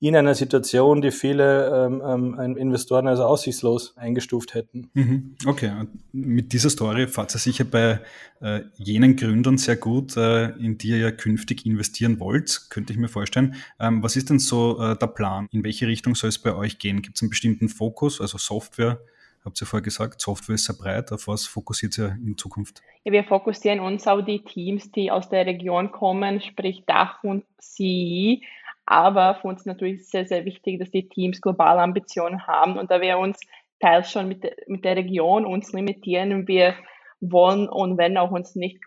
in 0.00 0.16
einer 0.16 0.34
Situation, 0.34 1.00
die 1.00 1.10
viele 1.10 1.86
ähm, 1.86 2.36
ähm, 2.38 2.56
Investoren 2.56 3.06
als 3.06 3.20
aussichtslos 3.20 3.96
eingestuft 3.96 4.54
hätten. 4.54 4.90
Mhm. 4.92 5.36
Okay, 5.46 5.70
und 5.78 5.90
mit 6.12 6.52
dieser 6.52 6.68
Story 6.68 7.06
fahrt 7.06 7.34
ihr 7.34 7.38
sicher 7.38 7.64
bei 7.64 8.00
äh, 8.40 8.60
jenen 8.76 9.16
Gründern 9.16 9.56
sehr 9.56 9.76
gut, 9.76 10.16
äh, 10.16 10.50
in 10.58 10.76
die 10.78 10.88
ihr 10.88 10.98
ja 10.98 11.10
künftig 11.10 11.64
investieren 11.64 12.20
wollt, 12.20 12.66
könnte 12.70 12.92
ich 12.92 12.98
mir 12.98 13.08
vorstellen. 13.08 13.54
Ähm, 13.80 14.02
was 14.02 14.16
ist 14.16 14.30
denn 14.30 14.38
so 14.38 14.78
äh, 14.80 14.96
der 14.96 15.06
Plan? 15.06 15.48
In 15.52 15.64
welche 15.64 15.86
Richtung 15.86 16.14
soll 16.14 16.28
es 16.28 16.38
bei 16.38 16.54
euch 16.54 16.78
gehen? 16.78 17.00
Gibt 17.00 17.16
es 17.16 17.22
einen 17.22 17.30
bestimmten 17.30 17.68
Fokus, 17.68 18.20
also 18.20 18.36
Software? 18.36 19.00
Habt 19.44 19.60
ihr 19.60 19.66
vorher 19.66 19.84
gesagt, 19.84 20.20
Software 20.22 20.54
ist 20.54 20.64
sehr 20.64 20.74
breit. 20.74 21.12
Auf 21.12 21.28
was 21.28 21.46
fokussiert 21.46 21.98
ihr 21.98 22.16
in 22.24 22.36
Zukunft? 22.38 22.82
Ja, 23.04 23.12
wir 23.12 23.24
fokussieren 23.24 23.80
uns 23.80 24.06
auf 24.06 24.24
die 24.24 24.42
Teams, 24.42 24.90
die 24.90 25.10
aus 25.10 25.28
der 25.28 25.44
Region 25.44 25.92
kommen, 25.92 26.40
sprich 26.40 26.84
Dach 26.86 27.22
und 27.22 27.44
CE 27.60 28.40
aber 28.86 29.36
für 29.36 29.48
uns 29.48 29.64
natürlich 29.64 30.08
sehr, 30.08 30.26
sehr 30.26 30.44
wichtig, 30.44 30.78
dass 30.78 30.90
die 30.90 31.08
Teams 31.08 31.40
globale 31.40 31.80
Ambitionen 31.80 32.46
haben 32.46 32.78
und 32.78 32.90
da 32.90 33.00
wir 33.00 33.18
uns 33.18 33.38
teils 33.80 34.10
schon 34.10 34.28
mit, 34.28 34.44
mit 34.66 34.84
der 34.84 34.96
Region 34.96 35.46
uns 35.46 35.72
limitieren, 35.72 36.46
wir 36.46 36.74
wollen 37.20 37.68
und 37.68 37.98
wenn 37.98 38.16
auch 38.18 38.30
uns 38.30 38.54
nicht 38.54 38.78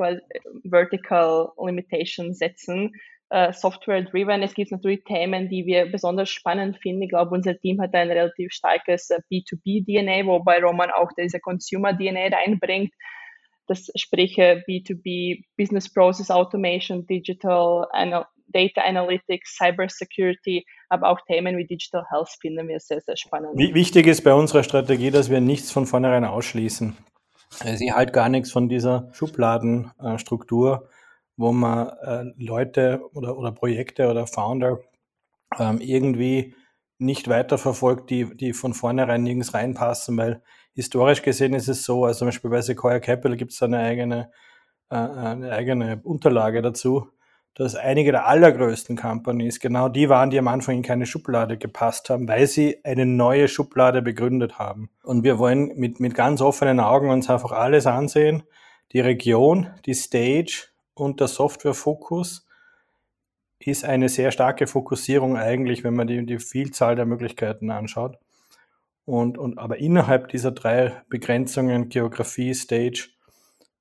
Vertical 0.64 1.50
Limitation 1.58 2.34
setzen, 2.34 2.94
äh, 3.30 3.52
Software-driven. 3.52 4.42
Es 4.42 4.54
gibt 4.54 4.72
natürlich 4.72 5.04
Themen, 5.04 5.50
die 5.50 5.66
wir 5.66 5.92
besonders 5.92 6.30
spannend 6.30 6.78
finden. 6.78 7.04
Ich 7.04 7.10
glaube, 7.10 7.36
unser 7.36 7.58
Team 7.60 7.82
hat 7.82 7.94
ein 7.94 8.10
relativ 8.10 8.54
starkes 8.54 9.10
äh, 9.10 9.20
B2B-DNA, 9.32 10.26
wobei 10.26 10.60
Roman 10.60 10.92
auch 10.92 11.12
diese 11.18 11.40
Consumer-DNA 11.40 12.36
reinbringt. 12.36 12.94
Das 13.68 13.92
sprich 13.96 14.38
B2B, 14.38 15.44
Business 15.58 15.92
Process 15.92 16.32
Automation, 16.32 17.06
Digital 17.06 17.88
Data 18.48 18.82
Analytics, 18.82 19.58
Cyber 19.58 19.88
Security, 19.90 20.66
aber 20.90 21.10
auch 21.10 21.20
Themen 21.28 21.58
wie 21.58 21.66
Digital 21.66 22.06
Health 22.10 22.30
finden 22.42 22.68
wir 22.68 22.80
sehr, 22.80 23.02
sehr 23.02 23.18
spannend. 23.18 23.58
Wichtig 23.58 24.08
ist 24.08 24.24
bei 24.24 24.34
unserer 24.34 24.64
Strategie, 24.64 25.12
dass 25.12 25.30
wir 25.30 25.42
nichts 25.42 25.72
von 25.72 25.86
vornherein 25.86 26.26
ausschließen. 26.26 26.96
Also 27.60 27.84
ich 27.84 27.92
halte 27.92 28.12
gar 28.12 28.30
nichts 28.30 28.52
von 28.52 28.70
dieser 28.70 29.10
Schubladenstruktur, 29.14 30.90
wo 31.38 31.52
man 31.52 31.90
äh, 32.02 32.24
Leute 32.38 33.02
oder, 33.14 33.38
oder 33.38 33.52
Projekte 33.52 34.10
oder 34.10 34.28
Founder 34.28 34.80
ähm, 35.58 35.80
irgendwie 35.80 36.56
nicht 37.00 37.28
weiterverfolgt, 37.28 38.10
die, 38.10 38.36
die 38.36 38.54
von 38.54 38.74
vornherein 38.74 39.24
nirgends 39.24 39.54
reinpassen, 39.54 40.18
weil 40.18 40.42
historisch 40.74 41.22
gesehen 41.22 41.54
ist 41.54 41.68
es 41.68 41.84
so, 41.84 42.06
also 42.06 42.20
zum 42.20 42.28
Beispiel 42.30 42.50
bei 42.50 42.62
Sequoia 42.62 43.00
Capital 43.00 43.38
gibt 43.38 43.52
es 43.52 43.62
eine 43.62 43.80
eigene, 43.80 44.32
äh, 44.90 44.96
eine 44.96 45.52
eigene 45.52 46.02
Unterlage 46.04 46.62
dazu, 46.62 47.12
dass 47.58 47.74
einige 47.74 48.12
der 48.12 48.28
allergrößten 48.28 48.96
Companies 48.96 49.60
genau 49.60 49.90
die 49.90 50.10
waren, 50.10 50.30
die 50.30 50.38
am 50.38 50.48
Anfang 50.48 50.76
in 50.76 50.84
keine 50.84 51.08
Schublade 51.08 51.58
gepasst 51.58 52.12
haben, 52.12 52.28
weil 52.28 52.46
sie 52.46 52.78
eine 52.84 53.08
neue 53.08 53.48
Schublade 53.48 54.04
begründet 54.04 54.60
haben. 54.60 54.92
Und 55.02 55.24
wir 55.24 55.40
wollen 55.40 55.72
mit, 55.76 56.00
mit 56.00 56.14
ganz 56.14 56.40
offenen 56.42 56.80
Augen 56.80 57.10
uns 57.10 57.32
einfach 57.32 57.52
alles 57.52 57.88
ansehen. 57.88 58.44
Die 58.92 59.00
Region, 59.00 59.72
die 59.88 59.96
Stage 59.96 60.68
und 60.94 61.20
der 61.20 61.28
Softwarefokus 61.28 62.48
ist 63.58 63.84
eine 63.84 64.08
sehr 64.08 64.30
starke 64.30 64.68
Fokussierung 64.68 65.36
eigentlich, 65.36 65.84
wenn 65.84 65.96
man 65.96 66.06
die, 66.06 66.28
die 66.28 66.38
Vielzahl 66.38 66.96
der 66.96 67.08
Möglichkeiten 67.08 67.72
anschaut. 67.72 68.20
Und, 69.04 69.40
und 69.40 69.58
aber 69.58 69.78
innerhalb 69.78 70.28
dieser 70.28 70.52
drei 70.52 71.02
Begrenzungen, 71.10 71.90
Geografie, 71.90 72.54
Stage 72.54 73.10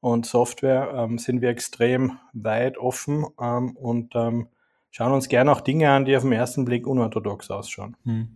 und 0.07 0.25
Software 0.25 0.93
ähm, 0.95 1.19
sind 1.19 1.41
wir 1.41 1.49
extrem 1.49 2.19
weit 2.33 2.79
offen 2.79 3.27
ähm, 3.41 3.77
und 3.77 4.15
ähm, 4.15 4.47
schauen 4.93 5.13
uns 5.13 5.27
gerne 5.27 5.51
auch 5.51 5.61
Dinge 5.61 5.91
an, 5.91 6.05
die 6.05 6.17
auf 6.17 6.23
den 6.23 6.31
ersten 6.31 6.65
Blick 6.65 6.87
unorthodox 6.87 7.51
ausschauen. 7.51 7.97
Hm. 8.05 8.29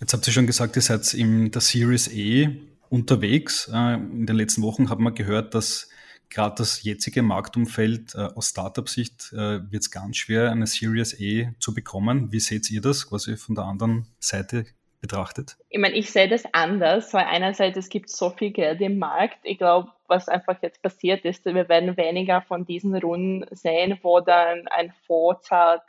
Jetzt 0.00 0.14
habt 0.14 0.26
ihr 0.26 0.32
schon 0.32 0.46
gesagt, 0.46 0.74
ihr 0.76 0.82
seid 0.82 1.12
in 1.12 1.50
der 1.50 1.60
Series 1.60 2.08
E 2.08 2.48
unterwegs. 2.88 3.70
Äh, 3.70 3.94
in 3.96 4.24
den 4.24 4.36
letzten 4.36 4.62
Wochen 4.62 4.88
hat 4.88 5.00
man 5.00 5.14
gehört, 5.14 5.54
dass 5.54 5.90
gerade 6.30 6.54
das 6.56 6.82
jetzige 6.82 7.20
Marktumfeld 7.20 8.14
äh, 8.14 8.30
aus 8.34 8.48
Startup-Sicht 8.48 9.34
äh, 9.34 9.70
wird 9.70 9.82
es 9.82 9.90
ganz 9.90 10.16
schwer, 10.16 10.50
eine 10.50 10.66
Series 10.66 11.12
E 11.20 11.50
zu 11.58 11.74
bekommen. 11.74 12.32
Wie 12.32 12.40
seht 12.40 12.70
ihr 12.70 12.80
das 12.80 13.06
quasi 13.06 13.36
von 13.36 13.54
der 13.54 13.64
anderen 13.64 14.06
Seite 14.18 14.64
betrachtet? 15.02 15.58
Ich 15.68 15.78
meine, 15.78 15.94
ich 15.94 16.10
sehe 16.10 16.28
das 16.28 16.44
anders, 16.54 17.12
weil 17.12 17.26
einerseits 17.26 17.76
es 17.76 17.90
gibt 17.90 18.08
so 18.08 18.30
viel 18.30 18.50
Geld 18.50 18.80
im 18.80 18.98
Markt. 18.98 19.40
Ich 19.42 19.58
glaube, 19.58 19.90
was 20.08 20.28
einfach 20.28 20.62
jetzt 20.62 20.82
passiert 20.82 21.24
ist, 21.24 21.44
wir 21.44 21.68
werden 21.68 21.96
weniger 21.96 22.42
von 22.42 22.64
diesen 22.64 22.96
Runden 22.96 23.46
sehen, 23.54 23.98
wo 24.02 24.20
dann 24.20 24.66
ein 24.68 24.92
Fonds 25.06 25.46
zahlt 25.46 25.82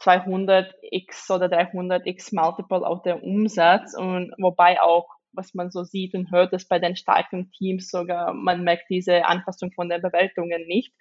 200x 0.00 1.30
oder 1.34 1.46
300x 1.46 2.34
Multiple 2.34 2.86
auf 2.86 3.02
den 3.02 3.20
Umsatz 3.20 3.94
und 3.96 4.34
wobei 4.38 4.80
auch 4.80 5.08
was 5.36 5.54
man 5.54 5.70
so 5.70 5.82
sieht 5.82 6.14
und 6.14 6.30
hört, 6.30 6.52
dass 6.52 6.66
bei 6.66 6.78
den 6.78 6.96
starken 6.96 7.50
Teams 7.50 7.90
sogar 7.90 8.32
man 8.32 8.62
merkt 8.62 8.88
diese 8.88 9.24
Anpassung 9.24 9.72
von 9.72 9.88
den 9.88 10.00
Bewertungen 10.00 10.66
nicht. 10.66 10.94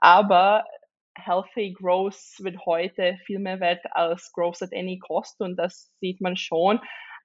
Aber 0.00 0.64
healthy 1.16 1.72
growth 1.72 2.36
wird 2.38 2.64
heute 2.66 3.18
viel 3.24 3.38
mehr 3.38 3.60
wert 3.60 3.84
als 3.92 4.32
growth 4.32 4.62
at 4.62 4.72
any 4.72 4.98
cost 4.98 5.40
und 5.40 5.56
das 5.56 5.92
sieht 6.00 6.20
man 6.20 6.36
schon. 6.36 6.80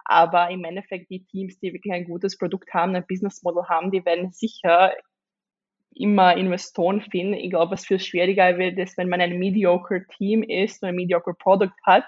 Aber 0.05 0.49
im 0.51 0.63
Endeffekt 0.63 1.09
die 1.09 1.25
Teams, 1.25 1.59
die 1.59 1.73
wirklich 1.73 1.93
ein 1.93 2.05
gutes 2.05 2.37
Produkt 2.37 2.73
haben, 2.73 2.95
ein 2.95 3.05
Business 3.07 3.43
Model 3.43 3.67
haben, 3.67 3.91
die 3.91 4.05
werden 4.05 4.31
sicher 4.31 4.93
immer 5.95 6.35
Investoren 6.35 7.01
finden. 7.01 7.33
Ich 7.33 7.49
glaube, 7.49 7.71
was 7.71 7.85
viel 7.85 7.99
schwieriger 7.99 8.57
wird, 8.57 8.77
ist, 8.77 8.97
wenn 8.97 9.09
man 9.09 9.21
ein 9.21 9.39
mediocre 9.39 10.05
Team 10.17 10.43
ist 10.43 10.83
und 10.83 10.89
ein 10.89 10.95
mediocre 10.95 11.33
Produkt 11.33 11.79
hat. 11.83 12.03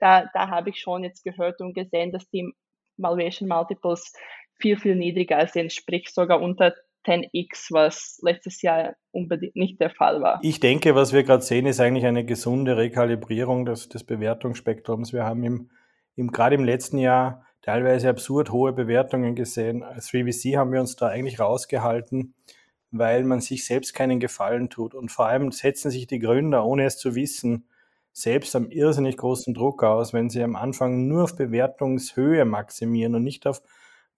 Da, 0.00 0.28
da 0.32 0.48
habe 0.48 0.70
ich 0.70 0.80
schon 0.80 1.04
jetzt 1.04 1.22
gehört 1.22 1.60
und 1.60 1.74
gesehen, 1.74 2.12
dass 2.12 2.28
die 2.30 2.52
Valuation 2.96 3.48
Multiples 3.48 4.12
viel, 4.58 4.78
viel 4.78 4.96
niedriger 4.96 5.46
sind, 5.46 5.72
sprich 5.72 6.08
sogar 6.08 6.40
unter 6.40 6.74
10x, 7.06 7.68
was 7.70 8.18
letztes 8.22 8.62
Jahr 8.62 8.96
unbedingt 9.12 9.54
nicht 9.54 9.80
der 9.80 9.90
Fall 9.90 10.20
war. 10.20 10.40
Ich 10.42 10.60
denke, 10.60 10.94
was 10.94 11.12
wir 11.12 11.22
gerade 11.22 11.42
sehen, 11.42 11.66
ist 11.66 11.80
eigentlich 11.80 12.06
eine 12.06 12.24
gesunde 12.24 12.76
Rekalibrierung 12.76 13.64
des, 13.64 13.88
des 13.88 14.04
Bewertungsspektrums. 14.04 15.12
Wir 15.12 15.24
haben 15.24 15.44
im, 15.44 15.70
im, 16.16 16.32
gerade 16.32 16.56
im 16.56 16.64
letzten 16.64 16.98
Jahr 16.98 17.46
teilweise 17.62 18.08
absurd 18.08 18.50
hohe 18.50 18.72
Bewertungen 18.72 19.34
gesehen. 19.34 19.82
Als 19.82 20.10
3VC 20.10 20.56
haben 20.56 20.72
wir 20.72 20.80
uns 20.80 20.96
da 20.96 21.08
eigentlich 21.08 21.40
rausgehalten, 21.40 22.34
weil 22.90 23.24
man 23.24 23.40
sich 23.40 23.64
selbst 23.64 23.94
keinen 23.94 24.20
Gefallen 24.20 24.70
tut. 24.70 24.94
Und 24.94 25.10
vor 25.10 25.26
allem 25.26 25.52
setzen 25.52 25.90
sich 25.90 26.06
die 26.06 26.18
Gründer, 26.18 26.64
ohne 26.64 26.84
es 26.84 26.98
zu 26.98 27.14
wissen, 27.14 27.66
selbst 28.12 28.56
am 28.56 28.70
irrsinnig 28.70 29.18
großen 29.18 29.52
Druck 29.52 29.82
aus, 29.82 30.14
wenn 30.14 30.30
sie 30.30 30.42
am 30.42 30.56
Anfang 30.56 31.06
nur 31.06 31.24
auf 31.24 31.36
Bewertungshöhe 31.36 32.46
maximieren 32.46 33.14
und 33.14 33.24
nicht 33.24 33.46
auf 33.46 33.60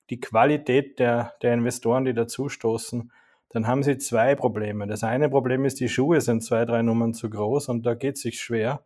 die 0.09 0.21
Qualität 0.21 0.99
der, 1.01 1.35
der 1.43 1.55
Investoren, 1.55 2.05
die 2.05 2.15
dazustoßen, 2.15 3.11
dann 3.51 3.67
haben 3.67 3.83
sie 3.83 3.99
zwei 3.99 4.35
Probleme. 4.35 4.87
Das 4.87 5.03
eine 5.03 5.29
Problem 5.29 5.65
ist, 5.65 5.81
die 5.81 5.89
Schuhe 5.89 6.21
sind 6.21 6.43
zwei, 6.43 6.65
drei 6.65 6.83
Nummern 6.83 7.15
zu 7.15 7.29
groß 7.29 7.69
und 7.71 7.85
da 7.85 7.95
geht 7.95 8.17
es 8.17 8.23
sich 8.23 8.41
schwer. 8.41 8.85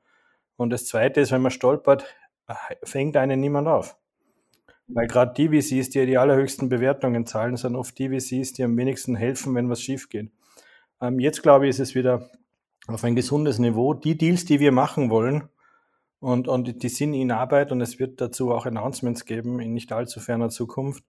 Und 0.57 0.71
das 0.71 0.87
zweite 0.87 1.21
ist, 1.21 1.33
wenn 1.33 1.43
man 1.43 1.51
stolpert, 1.51 2.07
fängt 2.83 3.17
einen 3.17 3.41
niemand 3.41 3.69
auf. 3.69 3.97
Weil 4.89 5.07
gerade 5.07 5.33
die 5.35 5.49
VCs, 5.49 5.91
die 5.91 6.07
die 6.07 6.19
allerhöchsten 6.19 6.69
Bewertungen 6.69 7.25
zahlen, 7.25 7.57
sind 7.57 7.77
oft 7.77 7.99
die 7.99 8.09
VCs, 8.09 8.53
die 8.53 8.65
am 8.65 8.77
wenigsten 8.77 9.15
helfen, 9.15 9.55
wenn 9.55 9.71
was 9.71 9.81
schief 9.81 10.09
geht. 10.09 10.31
Ähm, 11.01 11.19
jetzt 11.19 11.43
glaube 11.43 11.67
ich, 11.67 11.71
ist 11.71 11.81
es 11.81 11.95
wieder 11.95 12.29
auf 12.89 13.05
ein 13.05 13.17
gesundes 13.17 13.59
Niveau. 13.59 13.95
Die 13.95 14.19
Deals, 14.19 14.45
die 14.45 14.61
wir 14.61 14.73
machen 14.73 15.09
wollen, 15.09 15.49
und, 16.23 16.47
und 16.47 16.85
die 16.85 16.89
sind 16.89 17.15
in 17.15 17.33
Arbeit 17.33 17.73
und 17.73 17.81
es 17.81 17.99
wird 17.99 18.21
dazu 18.21 18.53
auch 18.53 18.65
Announcements 18.65 19.25
geben 19.25 19.59
in 19.59 19.75
nicht 19.75 19.93
allzu 19.93 20.21
ferner 20.21 20.51
Zukunft, 20.51 21.03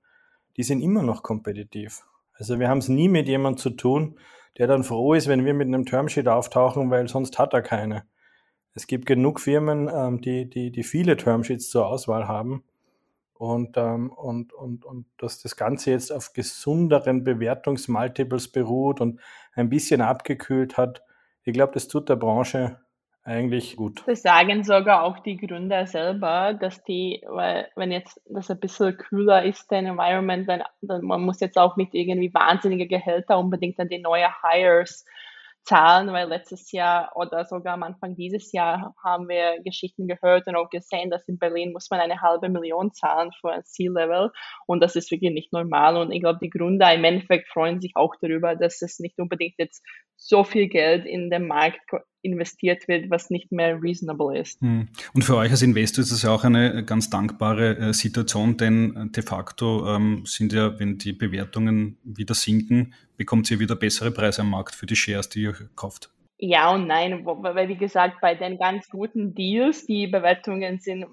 die 0.58 0.63
sind 0.63 0.82
immer 0.82 1.04
noch 1.04 1.22
kompetitiv. 1.22 2.02
Also 2.34 2.60
wir 2.60 2.68
haben 2.68 2.80
es 2.80 2.90
nie 2.90 3.10
mit 3.10 3.28
jemandem 3.28 3.60
zu 3.60 3.70
tun, 3.70 4.18
der 4.58 4.66
dann 4.66 4.84
froh 4.84 5.13
ist, 5.13 5.28
wenn 5.28 5.46
wir 5.46 5.54
mit 5.54 5.68
einem 5.68 5.86
Termsheet 5.86 6.28
auftauchen, 6.28 6.90
weil 6.90 7.08
sonst 7.08 7.38
hat 7.38 7.54
er 7.54 7.62
keine. 7.62 8.06
Es 8.74 8.88
gibt 8.88 9.06
genug 9.06 9.39
Firmen, 9.39 9.89
ähm, 9.94 10.22
die, 10.22 10.50
die, 10.50 10.72
die 10.72 10.84
viele 10.84 11.18
Termsheets 11.18 11.70
zur 11.70 11.88
Auswahl 11.88 12.27
haben 12.27 12.63
und, 13.34 13.77
ähm, 13.77 14.10
und, 14.12 14.53
und, 14.53 14.86
und 14.86 15.06
dass 15.18 15.42
das 15.42 15.56
Ganze 15.56 15.92
jetzt 15.92 16.12
auf 16.12 16.34
gesunderen 16.34 17.24
Bewertungsmultiples 17.24 18.51
beruht 18.51 19.01
und 19.01 19.20
ein 19.53 19.70
bisschen 19.70 20.01
abgekühlt 20.01 20.77
hat. 20.77 21.03
Ich 21.44 21.53
glaube, 21.53 21.74
das 21.74 21.88
tut 21.88 22.10
der 22.10 22.15
Branche 22.15 22.80
eigentlich 23.25 23.75
gut. 23.75 24.03
Das 24.06 24.22
sagen 24.22 24.63
sogar 24.63 25.03
auch 25.03 25.20
die 25.20 25.38
Gründer 25.38 25.88
selber, 25.88 26.53
dass 26.53 26.84
die, 26.84 27.24
weil 27.27 27.70
wenn 27.75 27.92
jetzt 27.92 28.22
das 28.25 28.51
ein 28.51 28.60
bisschen 28.60 28.98
kühler 28.98 29.44
ist, 29.44 29.72
der 29.72 29.80
Environment, 29.80 30.48
dann, 30.48 30.63
dann 30.82 31.06
man 31.06 31.22
muss 31.22 31.39
jetzt 31.39 31.58
auch 31.58 31.77
mit 31.77 31.94
irgendwie 31.94 32.34
wahnsinnige 32.34 32.88
Gehälter 32.88 33.39
unbedingt 33.39 33.80
an 33.80 33.88
die 33.88 34.00
neue 34.00 34.27
Hires 34.42 35.06
Zahlen, 35.63 36.12
weil 36.12 36.27
letztes 36.27 36.72
Jahr 36.72 37.12
oder 37.15 37.46
sogar 37.46 37.75
am 37.75 37.84
Anfang 37.84 38.15
dieses 38.15 38.51
Jahr 38.51 38.93
haben 39.03 39.29
wir 39.29 39.62
Geschichten 39.63 40.08
gehört 40.08 40.48
und 40.48 40.55
auch 40.55 40.70
gesehen, 40.70 41.10
dass 41.10 41.27
in 41.27 41.39
Berlin 41.39 41.72
muss 41.72 41.89
man 41.89 42.00
eine 42.00 42.22
halbe 42.22 42.50
Million 42.50 42.93
zahlen 42.93 43.32
für 43.39 43.51
ein 43.51 43.63
C-Level 43.63 44.32
und 44.67 44.82
das 44.82 44.96
ist 44.96 45.10
wirklich 45.12 45.32
nicht 45.32 45.53
normal 45.53 45.98
und 45.98 46.12
ich 46.12 46.22
glaube, 46.22 46.39
die 46.41 46.50
Gründer 46.50 46.93
im 46.93 47.03
Endeffekt 47.03 47.50
freuen 47.50 47.79
sich 47.79 47.93
auch 47.96 48.15
darüber, 48.22 48.55
dass 48.55 48.82
es 48.82 49.00
nicht 49.00 49.20
unbedingt 49.20 49.55
jetzt 49.58 49.84
so 50.15 50.43
viel 50.43 50.67
Geld 50.67 51.05
in 51.05 51.29
den 51.29 51.48
Markt 51.48 51.79
investiert 52.24 52.88
wird, 52.88 53.10
was 53.10 53.30
nicht 53.30 53.51
mehr 53.51 53.82
reasonable 53.82 54.38
ist. 54.38 54.62
Hm. 54.62 54.88
Und 55.13 55.22
für 55.24 55.36
euch 55.36 55.51
als 55.51 55.62
Investor 55.62 56.01
ist 56.01 56.12
es 56.12 56.24
ja 56.24 56.32
auch 56.32 56.44
eine 56.44 56.84
ganz 56.84 57.10
dankbare 57.10 57.77
äh, 57.77 57.94
Situation, 57.94 58.58
denn 58.58 58.96
äh, 58.96 59.10
de 59.10 59.24
facto 59.24 59.88
ähm, 59.96 60.24
sind 60.25 60.53
ja, 60.53 60.80
wenn 60.80 60.98
die 60.98 61.13
Bewertungen 61.13 61.98
wieder 62.03 62.34
sinken, 62.34 62.94
bekommt 63.18 63.51
ihr 63.51 63.60
wieder 63.60 63.75
bessere 63.75 64.12
Preise 64.12 64.42
am 64.42 64.50
Markt 64.50 64.75
für 64.75 64.86
die 64.86 64.96
Shares, 64.96 65.30
die 65.30 65.44
ihr 65.44 65.56
kauft. 65.75 66.10
Ja 66.38 66.74
und 66.74 66.88
nein, 66.88 67.25
weil 67.25 67.70
wie 67.70 67.77
gesagt, 67.77 68.20
bei 68.20 68.36
den 68.36 68.58
ganz 68.58 68.89
guten 68.89 69.34
Deals, 69.34 69.86
die 69.86 70.08
Bewertungen 70.08 70.80
sind 70.80 71.06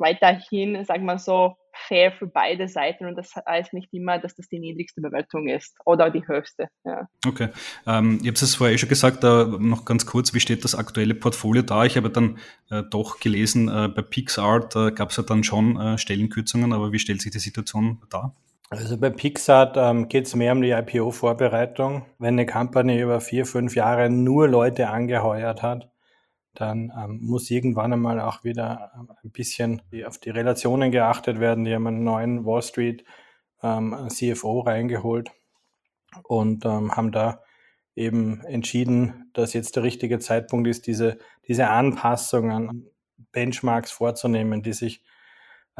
weiterhin, 0.00 0.84
sagen 0.84 1.04
wir 1.04 1.18
so, 1.18 1.56
fair 1.86 2.12
für 2.12 2.26
beide 2.26 2.68
Seiten 2.68 3.06
und 3.06 3.16
das 3.16 3.34
heißt 3.48 3.72
nicht 3.72 3.92
immer, 3.92 4.18
dass 4.18 4.34
das 4.34 4.48
die 4.48 4.58
niedrigste 4.58 5.00
Bewertung 5.00 5.48
ist 5.48 5.76
oder 5.84 6.10
die 6.10 6.26
höchste. 6.26 6.68
Ja. 6.84 7.08
Okay. 7.26 7.48
Ähm, 7.86 8.18
ich 8.22 8.28
habe 8.28 8.34
es 8.34 8.54
vorher 8.54 8.74
eh 8.74 8.78
schon 8.78 8.88
gesagt, 8.88 9.24
äh, 9.24 9.44
noch 9.44 9.84
ganz 9.84 10.06
kurz, 10.06 10.34
wie 10.34 10.40
steht 10.40 10.64
das 10.64 10.74
aktuelle 10.74 11.14
Portfolio 11.14 11.62
da? 11.62 11.84
Ich 11.84 11.96
habe 11.96 12.10
dann 12.10 12.38
äh, 12.70 12.82
doch 12.82 13.20
gelesen, 13.20 13.68
äh, 13.68 13.88
bei 13.88 14.02
PixArt 14.02 14.76
äh, 14.76 14.90
gab 14.92 15.10
es 15.10 15.16
ja 15.16 15.22
dann 15.22 15.44
schon 15.44 15.80
äh, 15.80 15.98
Stellenkürzungen, 15.98 16.72
aber 16.72 16.92
wie 16.92 16.98
stellt 16.98 17.22
sich 17.22 17.32
die 17.32 17.38
Situation 17.38 18.02
da? 18.10 18.34
Also 18.72 18.96
bei 18.96 19.10
Pixart 19.10 19.76
ähm, 19.76 20.08
geht 20.08 20.26
es 20.26 20.36
mehr 20.36 20.52
um 20.52 20.62
die 20.62 20.70
IPO-Vorbereitung. 20.70 22.06
Wenn 22.20 22.34
eine 22.34 22.46
Company 22.46 23.00
über 23.00 23.20
vier, 23.20 23.44
fünf 23.44 23.74
Jahre 23.74 24.08
nur 24.10 24.46
Leute 24.46 24.88
angeheuert 24.90 25.60
hat, 25.62 25.90
dann 26.54 26.92
ähm, 26.96 27.20
muss 27.22 27.50
irgendwann 27.50 27.92
einmal 27.92 28.20
auch 28.20 28.44
wieder 28.44 28.92
ähm, 28.94 29.12
ein 29.22 29.30
bisschen 29.30 29.82
auf 30.06 30.18
die 30.18 30.30
Relationen 30.30 30.90
geachtet 30.90 31.40
werden. 31.40 31.64
Die 31.64 31.74
haben 31.74 31.86
einen 31.86 32.04
neuen 32.04 32.44
Wall 32.44 32.62
Street 32.62 33.04
ähm, 33.62 34.08
CFO 34.08 34.60
reingeholt 34.60 35.30
und 36.24 36.64
ähm, 36.64 36.96
haben 36.96 37.12
da 37.12 37.42
eben 37.94 38.40
entschieden, 38.44 39.30
dass 39.32 39.52
jetzt 39.52 39.76
der 39.76 39.82
richtige 39.82 40.18
Zeitpunkt 40.18 40.68
ist, 40.68 40.86
diese, 40.86 41.18
diese 41.46 41.68
Anpassungen 41.68 42.68
an 42.68 42.86
Benchmarks 43.32 43.90
vorzunehmen, 43.90 44.62
die 44.62 44.72
sich 44.72 45.02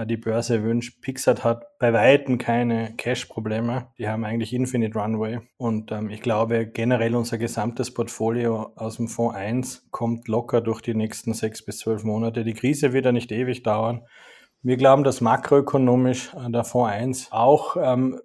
die 0.04 0.16
Börse 0.16 0.62
wünscht. 0.62 1.00
Pixar 1.02 1.42
hat 1.44 1.78
bei 1.78 1.92
Weitem 1.92 2.38
keine 2.38 2.94
Cash-Probleme. 2.96 3.88
Die 3.98 4.08
haben 4.08 4.24
eigentlich 4.24 4.52
Infinite 4.52 4.98
Runway. 4.98 5.40
Und 5.56 5.92
ähm, 5.92 6.10
ich 6.10 6.20
glaube, 6.20 6.66
generell 6.66 7.14
unser 7.14 7.38
gesamtes 7.38 7.92
Portfolio 7.92 8.72
aus 8.76 8.96
dem 8.96 9.08
Fonds 9.08 9.36
1 9.36 9.88
kommt 9.90 10.28
locker 10.28 10.60
durch 10.60 10.80
die 10.80 10.94
nächsten 10.94 11.34
sechs 11.34 11.64
bis 11.64 11.78
zwölf 11.78 12.04
Monate. 12.04 12.44
Die 12.44 12.54
Krise 12.54 12.92
wird 12.92 13.04
ja 13.04 13.12
nicht 13.12 13.32
ewig 13.32 13.62
dauern. 13.62 14.02
Wir 14.62 14.76
glauben, 14.76 15.04
dass 15.04 15.20
makroökonomisch 15.20 16.34
äh, 16.34 16.50
der 16.50 16.64
Fonds 16.64 16.92
1 16.92 17.32
auch 17.32 17.76
ähm, 17.80 18.20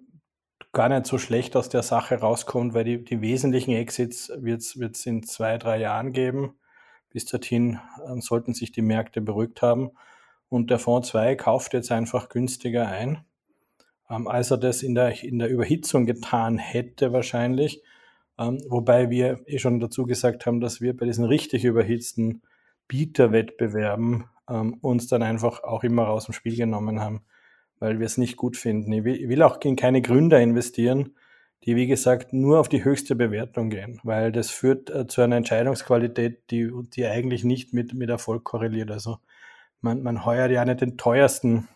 gar 0.72 0.90
nicht 0.90 1.06
so 1.06 1.16
schlecht 1.16 1.56
aus 1.56 1.70
der 1.70 1.82
Sache 1.82 2.16
rauskommt, 2.16 2.74
weil 2.74 2.84
die, 2.84 3.02
die 3.02 3.22
wesentlichen 3.22 3.72
Exits 3.72 4.30
wird 4.36 4.60
es 4.60 5.06
in 5.06 5.22
zwei, 5.22 5.56
drei 5.56 5.78
Jahren 5.80 6.12
geben. 6.12 6.58
Bis 7.10 7.24
dorthin 7.24 7.80
äh, 8.06 8.20
sollten 8.20 8.52
sich 8.52 8.72
die 8.72 8.82
Märkte 8.82 9.22
beruhigt 9.22 9.62
haben. 9.62 9.92
Und 10.48 10.70
der 10.70 10.78
Fonds 10.78 11.08
2 11.08 11.34
kauft 11.36 11.72
jetzt 11.72 11.90
einfach 11.90 12.28
günstiger 12.28 12.88
ein, 12.88 13.24
ähm, 14.08 14.28
als 14.28 14.50
er 14.50 14.58
das 14.58 14.82
in 14.82 14.94
der, 14.94 15.22
in 15.22 15.38
der 15.38 15.48
Überhitzung 15.48 16.06
getan 16.06 16.58
hätte 16.58 17.12
wahrscheinlich. 17.12 17.82
Ähm, 18.38 18.62
wobei 18.68 19.10
wir 19.10 19.40
eh 19.46 19.58
schon 19.58 19.80
dazu 19.80 20.04
gesagt 20.04 20.46
haben, 20.46 20.60
dass 20.60 20.80
wir 20.80 20.96
bei 20.96 21.06
diesen 21.06 21.24
richtig 21.24 21.64
überhitzten 21.64 22.42
Bieterwettbewerben 22.88 24.24
ähm, 24.48 24.74
uns 24.80 25.08
dann 25.08 25.22
einfach 25.22 25.64
auch 25.64 25.82
immer 25.82 26.08
aus 26.08 26.26
dem 26.26 26.34
Spiel 26.34 26.56
genommen 26.56 27.00
haben, 27.00 27.22
weil 27.78 27.98
wir 27.98 28.06
es 28.06 28.18
nicht 28.18 28.36
gut 28.36 28.56
finden. 28.56 28.92
Ich 28.92 29.04
will, 29.04 29.16
ich 29.16 29.28
will 29.28 29.42
auch 29.42 29.60
in 29.62 29.76
keine 29.76 30.02
Gründer 30.02 30.40
investieren, 30.40 31.16
die, 31.64 31.74
wie 31.74 31.86
gesagt, 31.86 32.32
nur 32.32 32.60
auf 32.60 32.68
die 32.68 32.84
höchste 32.84 33.16
Bewertung 33.16 33.70
gehen, 33.70 33.98
weil 34.04 34.30
das 34.30 34.50
führt 34.50 34.90
äh, 34.90 35.06
zu 35.06 35.22
einer 35.22 35.36
Entscheidungsqualität, 35.36 36.50
die, 36.50 36.70
die 36.94 37.06
eigentlich 37.06 37.42
nicht 37.42 37.72
mit, 37.72 37.94
mit 37.94 38.08
Erfolg 38.10 38.44
korreliert. 38.44 38.90
Also 38.90 39.18
man, 39.80 40.02
man 40.02 40.24
heuert 40.24 40.50
ja 40.50 40.64
nicht 40.64 40.80
den 40.80 40.96
teuersten 40.96 41.68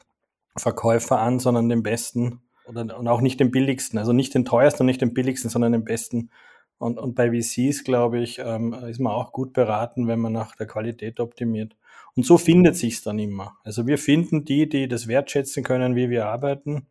Verkäufer 0.57 1.19
an, 1.19 1.38
sondern 1.38 1.69
den 1.69 1.83
besten 1.83 2.42
oder, 2.66 2.99
und 2.99 3.09
auch 3.09 3.21
nicht 3.21 3.40
den 3.40 3.50
billigsten. 3.50 3.99
Also 3.99 4.12
nicht 4.12 4.35
den 4.35 4.45
teuersten 4.45 4.83
und 4.83 4.87
nicht 4.87 5.00
den 5.00 5.14
billigsten, 5.14 5.50
sondern 5.50 5.73
den 5.73 5.85
besten. 5.85 6.30
Und, 6.78 6.99
und 6.99 7.14
bei 7.14 7.30
VCs, 7.30 7.85
glaube 7.85 8.21
ich, 8.21 8.38
ähm, 8.38 8.73
ist 8.88 9.00
man 9.00 9.12
auch 9.12 9.33
gut 9.33 9.52
beraten, 9.52 10.09
wenn 10.09 10.19
man 10.19 10.33
nach 10.33 10.57
der 10.57 10.66
Qualität 10.66 11.21
optimiert. 11.21 11.76
Und 12.16 12.25
so 12.25 12.38
findet 12.38 12.76
sich's 12.76 13.02
dann 13.02 13.19
immer. 13.19 13.57
Also 13.64 13.87
wir 13.87 13.99
finden 13.99 14.45
die, 14.45 14.69
die 14.69 14.88
das 14.88 15.07
wertschätzen 15.07 15.62
können, 15.62 15.95
wie 15.95 16.11
wir 16.11 16.26
arbeiten 16.26 16.87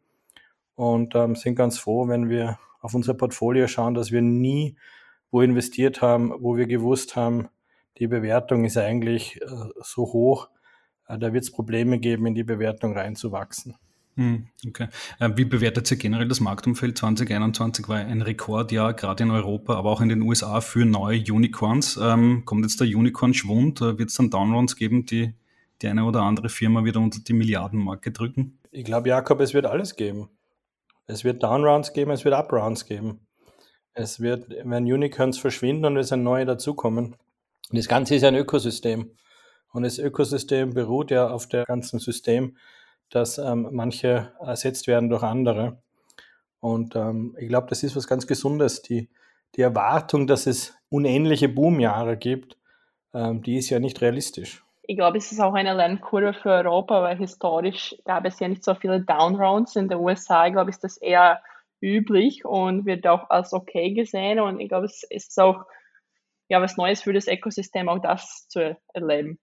und 0.75 1.15
ähm, 1.15 1.35
sind 1.35 1.55
ganz 1.55 1.77
froh, 1.77 2.07
wenn 2.07 2.29
wir 2.29 2.59
auf 2.81 2.93
unser 2.93 3.13
Portfolio 3.13 3.67
schauen, 3.67 3.93
dass 3.93 4.11
wir 4.11 4.21
nie 4.21 4.77
wo 5.31 5.41
investiert 5.41 6.01
haben, 6.01 6.33
wo 6.39 6.57
wir 6.57 6.65
gewusst 6.65 7.15
haben, 7.15 7.49
die 7.97 8.07
Bewertung 8.07 8.65
ist 8.65 8.77
eigentlich 8.77 9.41
äh, 9.41 9.45
so 9.81 10.03
hoch, 10.03 10.49
da 11.17 11.33
wird 11.33 11.43
es 11.43 11.51
Probleme 11.51 11.99
geben, 11.99 12.25
in 12.27 12.35
die 12.35 12.43
Bewertung 12.43 12.93
reinzuwachsen. 12.93 13.75
Hm, 14.15 14.47
okay. 14.67 14.87
Äh, 15.19 15.29
wie 15.35 15.45
bewertet 15.45 15.89
ihr 15.91 15.97
generell 15.97 16.27
das 16.27 16.41
Marktumfeld? 16.41 16.97
2021 16.97 17.87
war 17.87 17.97
ein 17.97 18.21
Rekordjahr, 18.21 18.93
gerade 18.93 19.23
in 19.23 19.31
Europa, 19.31 19.75
aber 19.75 19.91
auch 19.91 20.01
in 20.01 20.09
den 20.09 20.21
USA 20.21 20.61
für 20.61 20.85
neue 20.85 21.19
Unicorns. 21.19 21.97
Ähm, 22.01 22.43
kommt 22.45 22.65
jetzt 22.65 22.81
der 22.81 22.87
Unicorn-Schwund? 22.87 23.81
Äh, 23.81 23.97
Wird 23.97 24.09
es 24.09 24.15
dann 24.15 24.29
Downrounds 24.29 24.75
geben, 24.75 25.05
die 25.05 25.33
die 25.81 25.87
eine 25.87 26.03
oder 26.03 26.21
andere 26.21 26.49
Firma 26.49 26.83
wieder 26.83 26.99
unter 26.99 27.19
die 27.19 27.33
Milliardenmarke 27.33 28.11
drücken? 28.11 28.59
Ich 28.71 28.83
glaube, 28.83 29.09
Jakob, 29.09 29.39
es 29.39 29.53
wird 29.53 29.65
alles 29.65 29.95
geben. 29.95 30.29
Es 31.07 31.23
wird 31.23 31.41
Downrounds 31.41 31.93
geben, 31.93 32.11
es 32.11 32.25
wird 32.25 32.35
Uprounds 32.35 32.85
geben. 32.85 33.21
Es 33.93 34.19
wird, 34.19 34.49
wenn 34.63 34.83
Unicorns 34.83 35.37
verschwinden 35.37 35.85
und 35.85 35.97
es 35.97 36.11
ein 36.11 36.23
neue 36.23 36.45
dazukommen. 36.45 37.15
Das 37.71 37.87
Ganze 37.87 38.15
ist 38.15 38.23
ein 38.23 38.35
Ökosystem. 38.35 39.11
Und 39.71 39.83
das 39.83 39.99
Ökosystem 39.99 40.73
beruht 40.73 41.11
ja 41.11 41.29
auf 41.29 41.47
der 41.47 41.65
ganzen 41.65 41.99
System, 41.99 42.57
dass 43.09 43.37
ähm, 43.37 43.69
manche 43.71 44.33
ersetzt 44.39 44.87
werden 44.87 45.09
durch 45.09 45.23
andere. 45.23 45.81
Und 46.59 46.95
ähm, 46.95 47.35
ich 47.39 47.47
glaube, 47.47 47.67
das 47.69 47.83
ist 47.83 47.95
was 47.95 48.07
ganz 48.07 48.27
Gesundes. 48.27 48.81
Die, 48.81 49.09
die 49.55 49.61
Erwartung, 49.61 50.27
dass 50.27 50.47
es 50.47 50.75
unendliche 50.89 51.49
Boomjahre 51.49 52.17
gibt, 52.17 52.57
ähm, 53.13 53.41
die 53.41 53.57
ist 53.57 53.69
ja 53.69 53.79
nicht 53.79 54.01
realistisch. 54.01 54.63
Ich 54.83 54.97
glaube, 54.97 55.17
es 55.17 55.31
ist 55.31 55.39
auch 55.39 55.53
eine 55.53 55.75
Lernkurve 55.75 56.33
für 56.33 56.49
Europa, 56.49 57.01
weil 57.03 57.17
historisch 57.17 57.95
gab 58.05 58.25
es 58.25 58.39
ja 58.39 58.47
nicht 58.47 58.63
so 58.63 58.73
viele 58.73 59.01
Downrounds. 59.01 59.75
In 59.75 59.87
den 59.87 59.99
USA, 59.99 60.47
ich 60.47 60.53
glaube, 60.53 60.71
ist 60.71 60.83
das 60.83 60.97
eher 60.97 61.41
üblich 61.79 62.43
und 62.43 62.85
wird 62.85 63.05
auch 63.07 63.29
als 63.29 63.53
okay 63.53 63.93
gesehen. 63.93 64.39
Und 64.39 64.59
ich 64.59 64.69
glaube, 64.69 64.85
es 64.85 65.03
ist 65.03 65.39
auch 65.39 65.65
ja, 66.49 66.61
was 66.61 66.77
Neues 66.77 67.03
für 67.03 67.13
das 67.13 67.27
Ökosystem, 67.27 67.87
auch 67.87 67.99
das 67.99 68.47
zu 68.49 68.75
erleben. 68.93 69.39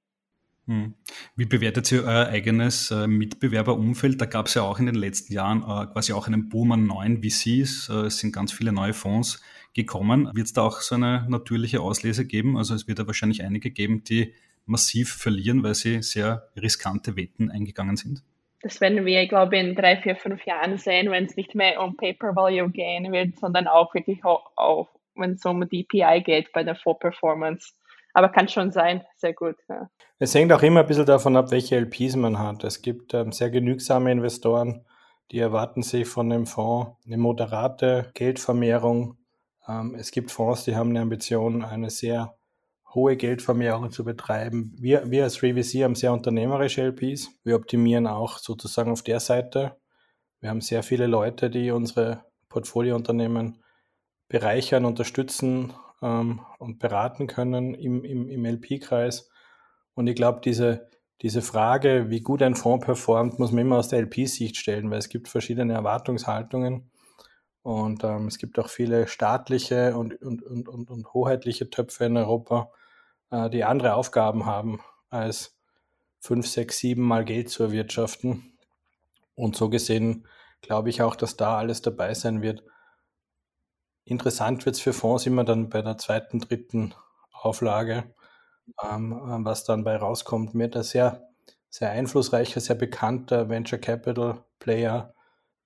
Hm. 0.66 0.94
Wie 1.36 1.46
bewertet 1.46 1.90
ihr 1.92 2.04
euer 2.04 2.26
eigenes 2.26 2.90
äh, 2.90 3.06
Mitbewerberumfeld? 3.06 4.20
Da 4.20 4.26
gab 4.26 4.46
es 4.46 4.54
ja 4.54 4.62
auch 4.62 4.80
in 4.80 4.86
den 4.86 4.96
letzten 4.96 5.32
Jahren 5.32 5.62
äh, 5.62 5.86
quasi 5.92 6.12
auch 6.12 6.26
einen 6.26 6.48
Boom 6.48 6.72
an 6.72 6.86
neuen 6.86 7.22
VCs. 7.22 7.88
Äh, 7.88 8.06
es 8.06 8.18
sind 8.18 8.32
ganz 8.32 8.52
viele 8.52 8.72
neue 8.72 8.92
Fonds 8.92 9.42
gekommen. 9.74 10.28
Wird 10.34 10.46
es 10.46 10.52
da 10.52 10.62
auch 10.62 10.80
so 10.80 10.96
eine 10.96 11.24
natürliche 11.28 11.80
Auslese 11.80 12.26
geben? 12.26 12.56
Also 12.56 12.74
es 12.74 12.88
wird 12.88 12.98
ja 12.98 13.06
wahrscheinlich 13.06 13.44
einige 13.44 13.70
geben, 13.70 14.02
die 14.02 14.34
massiv 14.64 15.12
verlieren, 15.12 15.62
weil 15.62 15.74
sie 15.74 16.02
sehr 16.02 16.48
riskante 16.56 17.16
Wetten 17.16 17.50
eingegangen 17.50 17.96
sind. 17.96 18.22
Das 18.62 18.80
werden 18.80 19.04
wir, 19.06 19.28
glaube 19.28 19.56
ich, 19.56 19.62
in 19.62 19.76
drei, 19.76 19.96
vier, 19.98 20.16
fünf 20.16 20.44
Jahren 20.44 20.78
sehen, 20.78 21.10
wenn 21.12 21.26
es 21.26 21.36
nicht 21.36 21.54
mehr 21.54 21.80
um 21.80 21.96
Paper 21.96 22.34
Value 22.34 22.70
gehen 22.70 23.12
wird, 23.12 23.38
sondern 23.38 23.68
auch 23.68 23.94
wirklich 23.94 24.24
auch, 24.24 24.88
wenn 25.14 25.32
es 25.32 25.44
um 25.44 25.60
DPI 25.60 26.22
geht 26.24 26.52
bei 26.52 26.64
der 26.64 26.74
Full 26.74 26.96
Performance. 26.98 27.74
Aber 28.16 28.30
kann 28.30 28.48
schon 28.48 28.72
sein, 28.72 29.04
sehr 29.14 29.34
gut. 29.34 29.56
Ja. 29.68 29.90
Es 30.18 30.34
hängt 30.34 30.50
auch 30.50 30.62
immer 30.62 30.80
ein 30.80 30.86
bisschen 30.86 31.04
davon 31.04 31.36
ab, 31.36 31.50
welche 31.50 31.76
LPs 31.76 32.16
man 32.16 32.38
hat. 32.38 32.64
Es 32.64 32.80
gibt 32.80 33.12
ähm, 33.12 33.30
sehr 33.30 33.50
genügsame 33.50 34.10
Investoren, 34.10 34.86
die 35.30 35.38
erwarten 35.38 35.82
sich 35.82 36.08
von 36.08 36.30
dem 36.30 36.46
Fonds 36.46 36.92
eine 37.04 37.18
moderate 37.18 38.10
Geldvermehrung. 38.14 39.18
Ähm, 39.68 39.94
es 39.98 40.12
gibt 40.12 40.30
Fonds, 40.30 40.64
die 40.64 40.74
haben 40.74 40.88
eine 40.88 41.02
Ambition, 41.02 41.62
eine 41.62 41.90
sehr 41.90 42.38
hohe 42.94 43.18
Geldvermehrung 43.18 43.90
zu 43.90 44.02
betreiben. 44.02 44.74
Wir, 44.78 45.10
wir 45.10 45.24
als 45.24 45.42
ReVC 45.42 45.84
haben 45.84 45.94
sehr 45.94 46.14
unternehmerische 46.14 46.84
LPs. 46.84 47.28
Wir 47.44 47.54
optimieren 47.54 48.06
auch 48.06 48.38
sozusagen 48.38 48.92
auf 48.92 49.02
der 49.02 49.20
Seite. 49.20 49.76
Wir 50.40 50.48
haben 50.48 50.62
sehr 50.62 50.82
viele 50.82 51.06
Leute, 51.06 51.50
die 51.50 51.70
unsere 51.70 52.24
Portfoliounternehmen 52.48 53.62
bereichern, 54.26 54.86
unterstützen 54.86 55.74
ähm, 56.02 56.40
und 56.58 56.78
beraten 56.78 57.26
können 57.26 57.74
im, 57.74 58.04
im, 58.04 58.28
im 58.28 58.44
LP-Kreis. 58.44 59.30
Und 59.94 60.06
ich 60.06 60.16
glaube, 60.16 60.40
diese, 60.44 60.88
diese 61.22 61.42
Frage, 61.42 62.10
wie 62.10 62.20
gut 62.20 62.42
ein 62.42 62.54
Fonds 62.54 62.84
performt, 62.84 63.38
muss 63.38 63.52
man 63.52 63.62
immer 63.62 63.78
aus 63.78 63.88
der 63.88 64.00
LP-Sicht 64.00 64.56
stellen, 64.56 64.90
weil 64.90 64.98
es 64.98 65.08
gibt 65.08 65.28
verschiedene 65.28 65.72
Erwartungshaltungen. 65.72 66.90
Und 67.62 68.04
ähm, 68.04 68.28
es 68.28 68.38
gibt 68.38 68.58
auch 68.58 68.68
viele 68.68 69.08
staatliche 69.08 69.96
und, 69.96 70.20
und, 70.22 70.42
und, 70.42 70.68
und, 70.68 70.90
und 70.90 71.14
hoheitliche 71.14 71.68
Töpfe 71.68 72.04
in 72.04 72.16
Europa, 72.16 72.70
äh, 73.30 73.50
die 73.50 73.64
andere 73.64 73.94
Aufgaben 73.94 74.46
haben, 74.46 74.80
als 75.10 75.58
fünf, 76.20 76.46
sechs, 76.46 76.78
sieben 76.78 77.02
Mal 77.02 77.24
Geld 77.24 77.48
zu 77.50 77.64
erwirtschaften. 77.64 78.56
Und 79.34 79.56
so 79.56 79.68
gesehen 79.68 80.26
glaube 80.60 80.90
ich 80.90 81.02
auch, 81.02 81.16
dass 81.16 81.36
da 81.36 81.56
alles 81.58 81.82
dabei 81.82 82.14
sein 82.14 82.42
wird. 82.42 82.62
Interessant 84.08 84.64
wird 84.66 84.76
es 84.76 84.80
für 84.80 84.92
Fonds 84.92 85.26
immer 85.26 85.42
dann 85.42 85.68
bei 85.68 85.82
der 85.82 85.98
zweiten, 85.98 86.38
dritten 86.38 86.94
Auflage, 87.32 88.04
ähm, 88.88 89.12
äh, 89.12 89.44
was 89.44 89.64
dann 89.64 89.82
bei 89.82 89.96
rauskommt. 89.96 90.54
Mir 90.54 90.68
der 90.68 90.84
sehr, 90.84 91.28
sehr 91.68 91.90
einflussreicher, 91.90 92.60
sehr 92.60 92.76
bekannter 92.76 93.48
Venture 93.48 93.80
Capital 93.80 94.44
Player, 94.60 95.12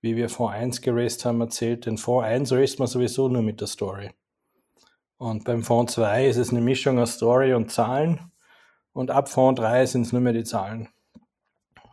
wie 0.01 0.15
wir 0.15 0.27
Fonds 0.27 0.55
1 0.55 0.81
geraced 0.81 1.23
haben, 1.23 1.39
erzählt. 1.39 1.85
Den 1.85 1.99
Fonds 1.99 2.25
1 2.25 2.51
raced 2.51 2.79
man 2.79 2.87
sowieso 2.87 3.29
nur 3.29 3.43
mit 3.43 3.61
der 3.61 3.67
Story. 3.67 4.09
Und 5.17 5.43
beim 5.43 5.61
Fonds 5.61 5.93
2 5.93 6.25
ist 6.25 6.37
es 6.37 6.49
eine 6.49 6.61
Mischung 6.61 6.97
aus 6.97 7.13
Story 7.13 7.53
und 7.53 7.71
Zahlen. 7.71 8.31
Und 8.91 9.11
ab 9.11 9.29
Fonds 9.29 9.61
3 9.61 9.85
sind 9.85 10.01
es 10.01 10.13
nur 10.13 10.21
mehr 10.21 10.33
die 10.33 10.43
Zahlen. 10.43 10.89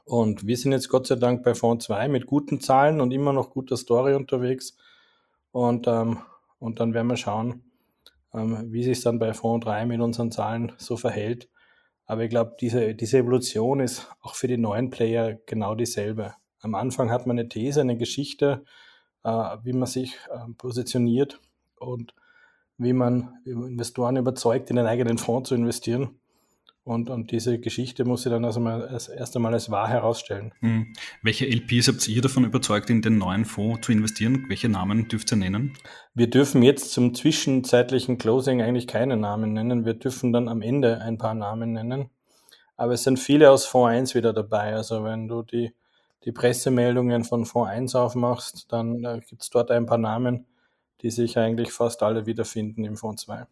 Und 0.06 0.46
wir 0.46 0.56
sind 0.56 0.72
jetzt 0.72 0.88
Gott 0.88 1.08
sei 1.08 1.16
Dank 1.16 1.42
bei 1.44 1.54
Fonds 1.54 1.84
2 1.84 2.08
mit 2.08 2.24
guten 2.24 2.62
Zahlen 2.62 3.02
und 3.02 3.12
immer 3.12 3.34
noch 3.34 3.50
guter 3.50 3.76
Story 3.76 4.14
unterwegs. 4.14 4.78
Und, 5.52 5.86
ähm, 5.86 6.22
und 6.58 6.80
dann 6.80 6.94
werden 6.94 7.08
wir 7.08 7.16
schauen, 7.16 7.62
ähm, 8.34 8.72
wie 8.72 8.82
sich 8.82 9.00
dann 9.02 9.18
bei 9.18 9.32
Fonds 9.34 9.64
3 9.64 9.86
mit 9.86 10.00
unseren 10.00 10.30
Zahlen 10.30 10.72
so 10.76 10.96
verhält. 10.96 11.48
Aber 12.06 12.24
ich 12.24 12.30
glaube, 12.30 12.56
diese, 12.60 12.94
diese 12.94 13.18
Evolution 13.18 13.80
ist 13.80 14.10
auch 14.20 14.34
für 14.34 14.48
die 14.48 14.56
neuen 14.56 14.90
Player 14.90 15.34
genau 15.46 15.74
dieselbe. 15.74 16.34
Am 16.60 16.74
Anfang 16.74 17.10
hat 17.10 17.26
man 17.26 17.38
eine 17.38 17.48
These, 17.48 17.80
eine 17.80 17.96
Geschichte, 17.96 18.64
äh, 19.24 19.56
wie 19.62 19.72
man 19.72 19.86
sich 19.86 20.16
äh, 20.30 20.52
positioniert 20.56 21.40
und 21.76 22.14
wie 22.78 22.92
man 22.92 23.40
Investoren 23.44 24.16
überzeugt, 24.16 24.70
in 24.70 24.76
den 24.76 24.86
eigenen 24.86 25.18
Fonds 25.18 25.48
zu 25.48 25.54
investieren. 25.54 26.20
Und, 26.88 27.10
und 27.10 27.32
diese 27.32 27.58
Geschichte 27.58 28.06
muss 28.06 28.22
sie 28.22 28.30
dann 28.30 28.46
also 28.46 28.60
mal 28.60 28.88
als, 28.88 29.08
erst 29.08 29.36
einmal 29.36 29.52
als 29.52 29.70
wahr 29.70 29.88
herausstellen. 29.88 30.54
Hm. 30.60 30.94
Welche 31.22 31.44
LPs 31.46 31.88
habt 31.88 32.08
ihr 32.08 32.22
davon 32.22 32.46
überzeugt, 32.46 32.88
in 32.88 33.02
den 33.02 33.18
neuen 33.18 33.44
Fonds 33.44 33.84
zu 33.84 33.92
investieren? 33.92 34.46
Welche 34.48 34.70
Namen 34.70 35.06
dürft 35.06 35.30
ihr 35.30 35.36
nennen? 35.36 35.74
Wir 36.14 36.30
dürfen 36.30 36.62
jetzt 36.62 36.92
zum 36.92 37.14
zwischenzeitlichen 37.14 38.16
Closing 38.16 38.62
eigentlich 38.62 38.86
keine 38.86 39.18
Namen 39.18 39.52
nennen. 39.52 39.84
Wir 39.84 39.92
dürfen 39.92 40.32
dann 40.32 40.48
am 40.48 40.62
Ende 40.62 41.02
ein 41.02 41.18
paar 41.18 41.34
Namen 41.34 41.74
nennen. 41.74 42.08
Aber 42.78 42.94
es 42.94 43.02
sind 43.02 43.18
viele 43.18 43.50
aus 43.50 43.66
Fonds 43.66 43.92
1 43.92 44.14
wieder 44.14 44.32
dabei. 44.32 44.74
Also 44.74 45.04
wenn 45.04 45.28
du 45.28 45.42
die, 45.42 45.74
die 46.24 46.32
Pressemeldungen 46.32 47.22
von 47.22 47.44
Fonds 47.44 47.70
1 47.70 47.94
aufmachst, 47.96 48.72
dann 48.72 49.04
äh, 49.04 49.20
gibt 49.28 49.42
es 49.42 49.50
dort 49.50 49.70
ein 49.70 49.84
paar 49.84 49.98
Namen, 49.98 50.46
die 51.02 51.10
sich 51.10 51.36
eigentlich 51.36 51.70
fast 51.70 52.02
alle 52.02 52.24
wiederfinden 52.24 52.86
im 52.86 52.96
Fonds 52.96 53.24
2. 53.24 53.46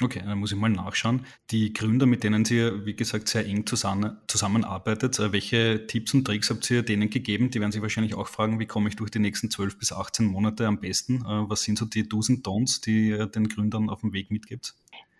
Okay, 0.00 0.22
dann 0.24 0.38
muss 0.38 0.52
ich 0.52 0.58
mal 0.58 0.70
nachschauen. 0.70 1.26
Die 1.50 1.72
Gründer, 1.72 2.06
mit 2.06 2.24
denen 2.24 2.44
Sie, 2.44 2.86
wie 2.86 2.96
gesagt, 2.96 3.28
sehr 3.28 3.46
eng 3.46 3.66
zusammen, 3.66 4.16
zusammenarbeitet, 4.26 5.18
äh, 5.18 5.32
welche 5.32 5.86
Tipps 5.86 6.14
und 6.14 6.24
Tricks 6.24 6.50
habt 6.50 6.68
ihr 6.70 6.82
denen 6.82 7.10
gegeben? 7.10 7.50
Die 7.50 7.60
werden 7.60 7.72
sich 7.72 7.82
wahrscheinlich 7.82 8.14
auch 8.14 8.28
fragen, 8.28 8.58
wie 8.58 8.66
komme 8.66 8.88
ich 8.88 8.96
durch 8.96 9.10
die 9.10 9.18
nächsten 9.18 9.50
12 9.50 9.78
bis 9.78 9.92
18 9.92 10.26
Monate 10.26 10.66
am 10.66 10.80
besten? 10.80 11.16
Äh, 11.16 11.48
was 11.48 11.62
sind 11.62 11.78
so 11.78 11.84
die 11.84 12.08
Do's 12.08 12.30
und 12.30 12.46
Don'ts, 12.46 12.80
die 12.82 13.08
ihr 13.10 13.26
den 13.26 13.48
Gründern 13.48 13.90
auf 13.90 14.00
dem 14.00 14.12
Weg 14.12 14.30
mitgibt? 14.30 14.74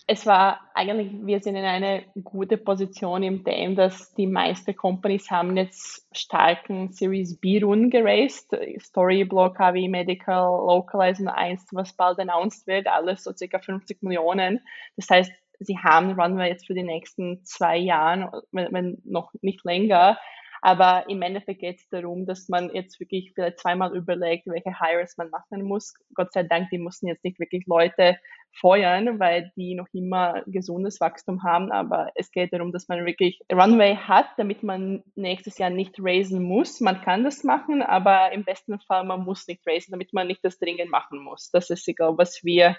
Es 0.07 0.27
war 0.27 0.61
eigentlich, 0.75 1.11
wir 1.25 1.41
sind 1.41 1.57
in 1.57 1.65
einer 1.65 2.03
guten 2.25 2.63
Position 2.65 3.23
im 3.23 3.45
dem, 3.45 3.77
dass 3.77 4.13
die 4.15 4.27
meisten 4.27 4.75
Companies 4.75 5.31
haben 5.31 5.57
jetzt 5.57 6.07
starken 6.17 6.93
Series 6.93 7.39
B-Runden 7.39 7.91
geraced. 7.91 8.57
Storyblock, 8.79 9.59
HW 9.59 9.89
Medical, 9.89 10.67
Localize 10.67 11.23
und 11.23 11.29
eins, 11.29 11.67
was 11.73 11.93
bald 11.93 12.19
announced 12.19 12.67
wird, 12.67 12.89
alles 12.89 13.23
so 13.23 13.33
circa 13.33 13.61
50 13.61 14.03
Millionen. 14.03 14.61
Das 14.97 15.09
heißt, 15.09 15.33
sie 15.61 15.79
haben 15.79 16.19
Runway 16.21 16.49
jetzt 16.49 16.67
für 16.67 16.75
die 16.75 16.83
nächsten 16.83 17.45
zwei 17.45 17.77
Jahre, 17.77 18.43
wenn, 18.51 18.73
wenn 18.73 19.03
noch 19.05 19.33
nicht 19.41 19.65
länger. 19.65 20.19
Aber 20.65 21.09
im 21.09 21.23
Endeffekt 21.23 21.61
geht 21.61 21.79
es 21.81 21.89
darum, 21.89 22.25
dass 22.25 22.49
man 22.49 22.73
jetzt 22.73 23.01
wirklich 23.01 23.33
vielleicht 23.35 23.59
zweimal 23.59 23.97
überlegt, 23.97 24.47
welche 24.47 24.79
Hires 24.79 25.17
man 25.17 25.29
machen 25.29 25.65
muss. 25.65 25.93
Gott 26.15 26.33
sei 26.33 26.45
Dank, 26.45 26.71
die 26.71 26.79
mussten 26.79 27.09
jetzt 27.09 27.25
nicht 27.25 27.41
wirklich 27.41 27.67
Leute 27.67 28.17
feuern, 28.53 29.19
weil 29.19 29.51
die 29.57 29.75
noch 29.75 29.89
immer 29.93 30.45
gesundes 30.47 31.01
Wachstum 31.01 31.43
haben. 31.43 31.73
Aber 31.73 32.13
es 32.15 32.31
geht 32.31 32.53
darum, 32.53 32.71
dass 32.71 32.87
man 32.87 33.05
wirklich 33.05 33.41
Runway 33.53 33.97
hat, 33.97 34.27
damit 34.37 34.63
man 34.63 35.03
nächstes 35.17 35.59
Jahr 35.59 35.71
nicht 35.71 35.97
raisen 35.99 36.41
muss. 36.45 36.81
Man 36.81 37.01
kann 37.01 37.25
das 37.25 37.43
machen, 37.43 37.83
aber 37.83 38.31
im 38.31 38.45
besten 38.45 38.79
Fall, 38.79 39.03
man 39.03 39.25
muss 39.25 39.49
nicht 39.49 39.67
raisen, 39.67 39.91
damit 39.91 40.13
man 40.13 40.29
nicht 40.29 40.45
das 40.45 40.61
dringend 40.61 40.93
machen 40.93 41.19
muss. 41.19 41.51
Das 41.51 41.71
ist, 41.71 41.89
egal, 41.89 42.17
was 42.17 42.45
wir 42.45 42.77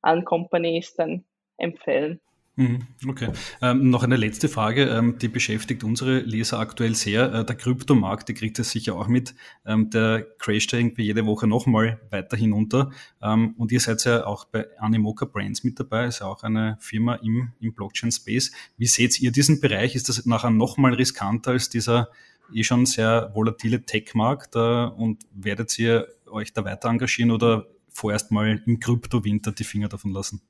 an 0.00 0.24
Companies 0.24 0.94
dann 0.94 1.26
empfehlen. 1.58 2.22
Mhm, 2.58 2.88
okay. 3.06 3.28
Ähm, 3.62 3.88
noch 3.88 4.02
eine 4.02 4.16
letzte 4.16 4.48
Frage, 4.48 4.86
ähm, 4.86 5.16
die 5.20 5.28
beschäftigt 5.28 5.84
unsere 5.84 6.18
Leser 6.18 6.58
aktuell 6.58 6.96
sehr. 6.96 7.32
Äh, 7.32 7.44
der 7.44 7.54
Kryptomarkt, 7.54 8.28
die 8.28 8.34
kriegt 8.34 8.58
es 8.58 8.72
sicher 8.72 8.96
auch 8.96 9.06
mit. 9.06 9.36
Ähm, 9.64 9.90
der 9.90 10.26
crasht 10.38 10.72
irgendwie 10.72 11.04
jede 11.04 11.24
Woche 11.24 11.46
nochmal 11.46 12.00
weiter 12.10 12.36
hinunter. 12.36 12.90
Ähm, 13.22 13.54
und 13.58 13.70
ihr 13.70 13.78
seid 13.78 14.04
ja 14.04 14.26
auch 14.26 14.44
bei 14.44 14.66
Animoca 14.80 15.24
Brands 15.24 15.62
mit 15.62 15.78
dabei, 15.78 16.06
ist 16.06 16.18
ja 16.18 16.26
auch 16.26 16.42
eine 16.42 16.76
Firma 16.80 17.14
im, 17.14 17.52
im 17.60 17.74
Blockchain-Space. 17.74 18.50
Wie 18.76 18.86
seht 18.86 19.20
ihr 19.20 19.30
diesen 19.30 19.60
Bereich? 19.60 19.94
Ist 19.94 20.08
das 20.08 20.26
nachher 20.26 20.50
nochmal 20.50 20.94
riskanter 20.94 21.52
als 21.52 21.68
dieser 21.68 22.08
eh 22.52 22.64
schon 22.64 22.86
sehr 22.86 23.30
volatile 23.34 23.84
Tech-Markt 23.84 24.56
äh, 24.56 24.86
und 24.86 25.22
werdet 25.32 25.78
ihr 25.78 26.08
euch 26.26 26.52
da 26.52 26.64
weiter 26.64 26.88
engagieren 26.88 27.30
oder 27.30 27.68
vorerst 27.88 28.32
mal 28.32 28.60
im 28.66 28.80
Kryptowinter 28.80 29.52
die 29.52 29.62
Finger 29.62 29.88
davon 29.88 30.10
lassen? 30.10 30.40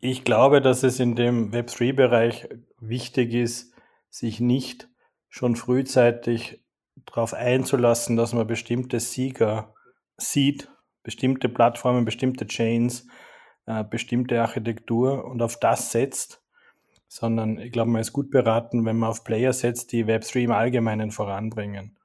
Ich 0.00 0.22
glaube, 0.22 0.60
dass 0.60 0.84
es 0.84 1.00
in 1.00 1.16
dem 1.16 1.50
Web3-Bereich 1.50 2.48
wichtig 2.78 3.34
ist, 3.34 3.74
sich 4.10 4.38
nicht 4.38 4.88
schon 5.28 5.56
frühzeitig 5.56 6.62
darauf 7.04 7.34
einzulassen, 7.34 8.16
dass 8.16 8.32
man 8.32 8.46
bestimmte 8.46 9.00
Sieger 9.00 9.74
sieht, 10.16 10.70
bestimmte 11.02 11.48
Plattformen, 11.48 12.04
bestimmte 12.04 12.46
Chains, 12.46 13.08
äh, 13.66 13.82
bestimmte 13.82 14.40
Architektur 14.40 15.24
und 15.24 15.42
auf 15.42 15.58
das 15.58 15.90
setzt, 15.90 16.42
sondern 17.08 17.58
ich 17.58 17.72
glaube, 17.72 17.90
man 17.90 18.00
ist 18.00 18.12
gut 18.12 18.30
beraten, 18.30 18.84
wenn 18.84 18.98
man 18.98 19.10
auf 19.10 19.24
Player 19.24 19.52
setzt, 19.52 19.90
die 19.92 20.06
Web3 20.06 20.44
im 20.44 20.52
Allgemeinen 20.52 21.10
voranbringen. 21.10 21.96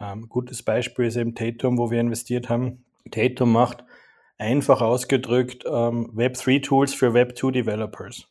Ähm, 0.00 0.28
gutes 0.28 0.62
Beispiel 0.62 1.06
ist 1.06 1.16
eben 1.16 1.34
Tatum, 1.34 1.76
wo 1.76 1.90
wir 1.90 2.00
investiert 2.00 2.48
haben. 2.48 2.84
Tatum 3.10 3.52
macht 3.52 3.84
einfach 4.38 4.82
ausgedrückt 4.82 5.64
ähm, 5.66 6.12
Web3-Tools 6.14 6.94
für 6.94 7.10
Web2-Developers. 7.12 8.28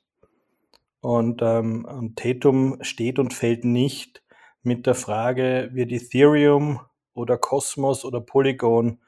Und, 1.02 1.42
ähm, 1.42 1.86
und 1.86 2.18
Tatum 2.18 2.78
steht 2.82 3.20
und 3.20 3.34
fällt 3.34 3.64
nicht 3.64 4.24
mit 4.64 4.88
der 4.88 4.96
Frage, 4.96 5.70
wird 5.74 5.92
Ethereum 5.92 6.80
oder 7.14 7.38
Cosmos 7.38 8.04
oder 8.04 8.22
Polygon 8.22 9.00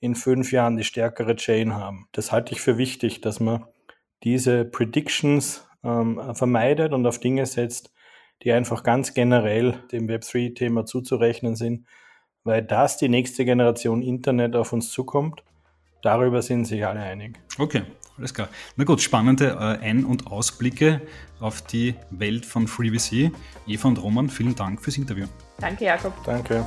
in 0.00 0.14
fünf 0.14 0.52
Jahren 0.52 0.76
die 0.76 0.84
stärkere 0.84 1.36
Chain 1.36 1.74
haben. 1.74 2.08
Das 2.12 2.32
halte 2.32 2.52
ich 2.52 2.60
für 2.60 2.78
wichtig, 2.78 3.22
dass 3.22 3.40
man 3.40 3.64
diese 4.22 4.64
Predictions 4.64 5.66
ähm, 5.82 6.34
vermeidet 6.34 6.92
und 6.92 7.06
auf 7.06 7.18
Dinge 7.18 7.46
setzt, 7.46 7.92
die 8.42 8.52
einfach 8.52 8.82
ganz 8.82 9.14
generell 9.14 9.82
dem 9.92 10.08
Web3-Thema 10.08 10.84
zuzurechnen 10.84 11.56
sind, 11.56 11.86
weil 12.44 12.62
das 12.62 12.98
die 12.98 13.08
nächste 13.08 13.44
Generation 13.44 14.02
Internet 14.02 14.56
auf 14.56 14.72
uns 14.72 14.90
zukommt. 14.90 15.42
Darüber 16.06 16.40
sind 16.40 16.66
sich 16.66 16.86
alle 16.86 17.00
einig. 17.00 17.36
Okay, 17.58 17.82
alles 18.16 18.32
klar. 18.32 18.48
Na 18.76 18.84
gut, 18.84 19.02
spannende 19.02 19.48
äh, 19.48 19.84
Ein- 19.84 20.04
und 20.04 20.28
Ausblicke 20.28 21.00
auf 21.40 21.62
die 21.62 21.96
Welt 22.10 22.46
von 22.46 22.68
FreeVC. 22.68 23.32
Eva 23.66 23.88
und 23.88 24.00
Roman, 24.00 24.30
vielen 24.30 24.54
Dank 24.54 24.80
fürs 24.80 24.98
Interview. 24.98 25.26
Danke, 25.58 25.86
Jakob. 25.86 26.12
Danke. 26.24 26.64